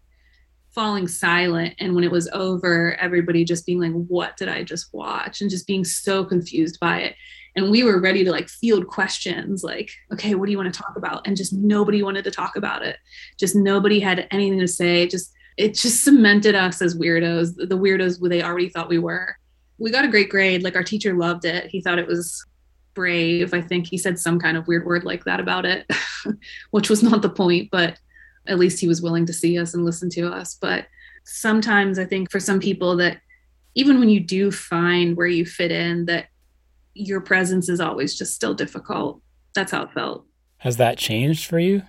falling 0.73 1.07
silent. 1.07 1.75
And 1.79 1.95
when 1.95 2.03
it 2.03 2.11
was 2.11 2.27
over, 2.29 2.95
everybody 2.95 3.45
just 3.45 3.65
being 3.65 3.79
like, 3.79 3.91
what 3.91 4.37
did 4.37 4.49
I 4.49 4.63
just 4.63 4.93
watch? 4.93 5.41
And 5.41 5.49
just 5.49 5.67
being 5.67 5.83
so 5.83 6.25
confused 6.25 6.79
by 6.79 6.99
it. 6.99 7.15
And 7.55 7.69
we 7.69 7.83
were 7.83 8.01
ready 8.01 8.23
to 8.23 8.31
like 8.31 8.49
field 8.49 8.87
questions 8.87 9.63
like, 9.63 9.91
okay, 10.11 10.33
what 10.33 10.47
do 10.47 10.51
you 10.51 10.57
want 10.57 10.73
to 10.73 10.81
talk 10.81 10.95
about? 10.95 11.27
And 11.27 11.37
just 11.37 11.53
nobody 11.53 12.01
wanted 12.01 12.23
to 12.23 12.31
talk 12.31 12.55
about 12.55 12.83
it. 12.83 12.97
Just 13.37 13.55
nobody 13.55 13.99
had 13.99 14.27
anything 14.31 14.59
to 14.59 14.67
say. 14.67 15.07
Just, 15.07 15.31
it 15.57 15.75
just 15.75 16.03
cemented 16.03 16.55
us 16.55 16.81
as 16.81 16.97
weirdos, 16.97 17.55
the 17.55 17.77
weirdos 17.77 18.27
they 18.27 18.41
already 18.41 18.69
thought 18.69 18.89
we 18.89 18.97
were. 18.97 19.35
We 19.77 19.91
got 19.91 20.05
a 20.05 20.09
great 20.09 20.29
grade. 20.29 20.63
Like 20.63 20.75
our 20.75 20.83
teacher 20.83 21.13
loved 21.13 21.45
it. 21.45 21.67
He 21.67 21.81
thought 21.81 21.99
it 21.99 22.07
was 22.07 22.43
brave. 22.95 23.53
I 23.53 23.61
think 23.61 23.87
he 23.87 23.97
said 23.97 24.17
some 24.17 24.39
kind 24.39 24.57
of 24.57 24.67
weird 24.67 24.85
word 24.85 25.03
like 25.03 25.23
that 25.25 25.39
about 25.39 25.65
it, 25.65 25.85
which 26.71 26.89
was 26.89 27.03
not 27.03 27.21
the 27.21 27.29
point, 27.29 27.69
but 27.71 27.99
at 28.47 28.59
least 28.59 28.79
he 28.79 28.87
was 28.87 29.01
willing 29.01 29.25
to 29.25 29.33
see 29.33 29.57
us 29.57 29.73
and 29.73 29.85
listen 29.85 30.09
to 30.11 30.27
us. 30.27 30.57
But 30.59 30.87
sometimes 31.23 31.97
I 31.97 32.05
think 32.05 32.31
for 32.31 32.39
some 32.39 32.59
people 32.59 32.95
that 32.97 33.19
even 33.75 33.99
when 33.99 34.09
you 34.09 34.19
do 34.19 34.51
find 34.51 35.15
where 35.17 35.27
you 35.27 35.45
fit 35.45 35.71
in, 35.71 36.05
that 36.05 36.27
your 36.93 37.21
presence 37.21 37.69
is 37.69 37.79
always 37.79 38.15
just 38.15 38.35
still 38.35 38.53
difficult. 38.53 39.21
That's 39.55 39.71
how 39.71 39.83
it 39.83 39.93
felt. 39.93 40.25
Has 40.57 40.77
that 40.77 40.97
changed 40.97 41.49
for 41.49 41.59
you? 41.59 41.81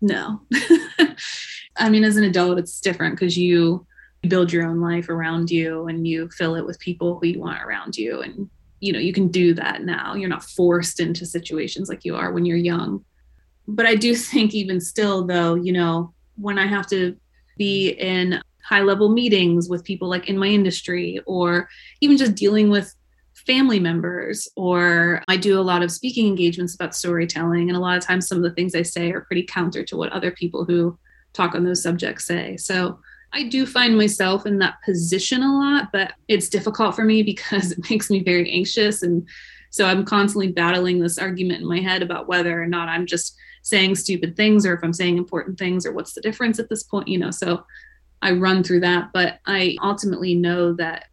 No. 0.00 0.40
I 1.76 1.90
mean, 1.90 2.04
as 2.04 2.16
an 2.16 2.24
adult, 2.24 2.58
it's 2.58 2.80
different 2.80 3.16
because 3.16 3.36
you 3.36 3.86
build 4.28 4.52
your 4.52 4.66
own 4.66 4.80
life 4.80 5.08
around 5.08 5.50
you 5.50 5.86
and 5.86 6.06
you 6.06 6.28
fill 6.30 6.56
it 6.56 6.66
with 6.66 6.80
people 6.80 7.18
who 7.18 7.26
you 7.26 7.40
want 7.40 7.62
around 7.62 7.96
you. 7.96 8.22
And, 8.22 8.48
you 8.80 8.92
know, 8.92 8.98
you 8.98 9.12
can 9.12 9.28
do 9.28 9.52
that 9.54 9.82
now. 9.82 10.14
You're 10.14 10.28
not 10.28 10.42
forced 10.42 11.00
into 11.00 11.26
situations 11.26 11.88
like 11.88 12.04
you 12.04 12.16
are 12.16 12.32
when 12.32 12.46
you're 12.46 12.56
young 12.56 13.04
but 13.68 13.86
I 13.86 13.94
do 13.94 14.14
think 14.14 14.54
even 14.54 14.80
still 14.80 15.26
though, 15.26 15.54
you 15.54 15.72
know, 15.72 16.12
when 16.36 16.58
I 16.58 16.66
have 16.66 16.86
to 16.88 17.16
be 17.56 17.90
in 17.90 18.40
high 18.64 18.82
level 18.82 19.08
meetings 19.08 19.68
with 19.68 19.84
people 19.84 20.08
like 20.08 20.28
in 20.28 20.36
my 20.36 20.48
industry 20.48 21.20
or 21.26 21.68
even 22.00 22.16
just 22.16 22.34
dealing 22.34 22.68
with 22.68 22.94
family 23.34 23.78
members 23.78 24.48
or 24.56 25.22
I 25.28 25.36
do 25.36 25.58
a 25.58 25.62
lot 25.62 25.82
of 25.82 25.92
speaking 25.92 26.26
engagements 26.26 26.74
about 26.74 26.96
storytelling 26.96 27.68
and 27.68 27.76
a 27.76 27.80
lot 27.80 27.96
of 27.96 28.04
times 28.04 28.26
some 28.26 28.38
of 28.38 28.44
the 28.44 28.50
things 28.50 28.74
I 28.74 28.82
say 28.82 29.12
are 29.12 29.20
pretty 29.20 29.44
counter 29.44 29.84
to 29.84 29.96
what 29.96 30.12
other 30.12 30.32
people 30.32 30.64
who 30.64 30.98
talk 31.32 31.54
on 31.54 31.64
those 31.64 31.82
subjects 31.82 32.26
say. 32.26 32.56
So 32.56 32.98
I 33.32 33.44
do 33.44 33.66
find 33.66 33.96
myself 33.96 34.46
in 34.46 34.58
that 34.58 34.82
position 34.84 35.42
a 35.42 35.58
lot, 35.58 35.90
but 35.92 36.14
it's 36.26 36.48
difficult 36.48 36.96
for 36.96 37.04
me 37.04 37.22
because 37.34 37.72
it 37.72 37.88
makes 37.88 38.10
me 38.10 38.22
very 38.22 38.50
anxious 38.50 39.02
and 39.02 39.26
so 39.70 39.84
I'm 39.84 40.06
constantly 40.06 40.50
battling 40.52 41.00
this 41.00 41.18
argument 41.18 41.60
in 41.60 41.68
my 41.68 41.80
head 41.80 42.02
about 42.02 42.28
whether 42.28 42.62
or 42.62 42.66
not 42.66 42.88
I'm 42.88 43.04
just 43.04 43.36
saying 43.66 43.96
stupid 43.96 44.36
things 44.36 44.64
or 44.64 44.74
if 44.74 44.84
I'm 44.84 44.92
saying 44.92 45.18
important 45.18 45.58
things 45.58 45.84
or 45.84 45.92
what's 45.92 46.12
the 46.12 46.20
difference 46.20 46.60
at 46.60 46.68
this 46.68 46.84
point, 46.84 47.08
you 47.08 47.18
know. 47.18 47.32
So 47.32 47.64
I 48.22 48.30
run 48.30 48.62
through 48.62 48.78
that, 48.80 49.10
but 49.12 49.40
I 49.44 49.76
ultimately 49.82 50.36
know 50.36 50.72
that 50.74 51.06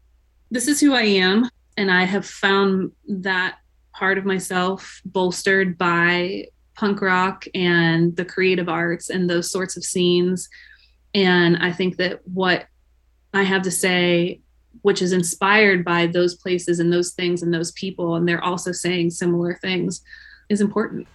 this 0.51 0.67
is 0.67 0.79
who 0.79 0.93
I 0.93 1.01
am. 1.01 1.49
And 1.77 1.89
I 1.89 2.03
have 2.03 2.27
found 2.27 2.91
that 3.07 3.55
part 3.91 4.19
of 4.19 4.25
myself 4.25 5.01
bolstered 5.03 5.79
by 5.79 6.45
punk 6.75 7.01
rock 7.01 7.45
and 7.55 8.15
the 8.15 8.25
creative 8.25 8.69
arts 8.69 9.09
and 9.09 9.27
those 9.27 9.49
sorts 9.49 9.75
of 9.75 9.83
scenes. 9.83 10.47
And 11.15 11.57
I 11.57 11.71
think 11.71 11.97
that 11.97 12.19
what 12.27 12.67
I 13.33 13.41
have 13.41 13.63
to 13.63 13.71
say, 13.71 14.41
which 14.83 15.01
is 15.01 15.11
inspired 15.11 15.83
by 15.83 16.05
those 16.05 16.35
places 16.35 16.79
and 16.79 16.93
those 16.93 17.13
things 17.13 17.41
and 17.41 17.51
those 17.51 17.71
people, 17.71 18.15
and 18.15 18.29
they're 18.29 18.43
also 18.43 18.71
saying 18.71 19.09
similar 19.09 19.55
things, 19.55 20.03
is 20.49 20.61
important. 20.61 21.07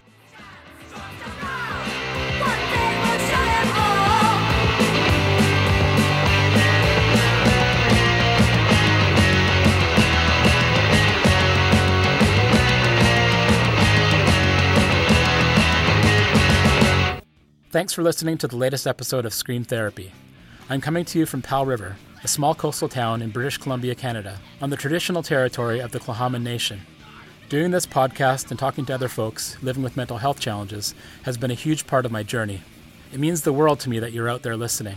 Thanks 17.71 17.93
for 17.93 18.03
listening 18.03 18.39
to 18.39 18.49
the 18.49 18.57
latest 18.57 18.87
episode 18.87 19.27
of 19.27 19.35
Scream 19.35 19.63
Therapy. 19.63 20.11
I'm 20.71 20.81
coming 20.81 21.05
to 21.05 21.19
you 21.19 21.27
from 21.27 21.43
Powell 21.43 21.67
River, 21.67 21.97
a 22.25 22.29
small 22.29 22.55
coastal 22.55 22.89
town 22.89 23.21
in 23.21 23.29
British 23.29 23.59
Columbia, 23.59 23.95
Canada, 23.95 24.39
on 24.63 24.71
the 24.71 24.77
traditional 24.77 25.23
territory 25.23 25.79
of 25.79 25.93
the 25.93 26.01
Tla'amin 26.01 26.43
Nation. 26.43 26.81
Doing 27.51 27.71
this 27.71 27.85
podcast 27.85 28.49
and 28.49 28.59
talking 28.59 28.87
to 28.87 28.95
other 28.95 29.09
folks 29.09 29.63
living 29.63 29.83
with 29.83 29.99
mental 29.99 30.17
health 30.17 30.41
challenges 30.41 30.95
has 31.25 31.37
been 31.37 31.51
a 31.51 31.55
huge 31.55 31.87
part 31.87 32.07
of 32.07 32.11
my 32.11 32.23
journey. 32.23 32.63
It 33.13 33.21
means 33.21 33.43
the 33.43 33.53
world 33.53 33.81
to 33.81 33.91
me 33.91 33.99
that 33.99 34.13
you're 34.13 34.31
out 34.31 34.41
there 34.41 34.57
listening. 34.57 34.97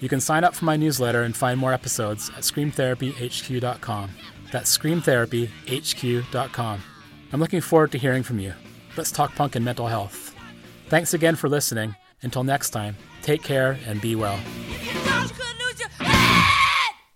You 0.00 0.08
can 0.08 0.22
sign 0.22 0.42
up 0.42 0.54
for 0.54 0.64
my 0.64 0.78
newsletter 0.78 1.22
and 1.22 1.36
find 1.36 1.60
more 1.60 1.74
episodes 1.74 2.30
at 2.30 2.44
screamtherapyhq.com. 2.44 4.10
That's 4.52 4.78
screamtherapyhq.com. 4.78 6.82
I'm 7.34 7.40
looking 7.40 7.60
forward 7.60 7.92
to 7.92 7.98
hearing 7.98 8.22
from 8.22 8.38
you. 8.38 8.54
Let's 8.96 9.12
talk 9.12 9.34
punk 9.34 9.54
and 9.54 9.66
mental 9.66 9.88
health. 9.88 10.34
Thanks 10.88 11.12
again 11.12 11.36
for 11.36 11.50
listening 11.50 11.94
until 12.22 12.44
next 12.44 12.70
time, 12.70 12.96
take 13.22 13.42
care 13.42 13.78
and 13.86 14.00
be 14.00 14.14
well. 14.16 14.38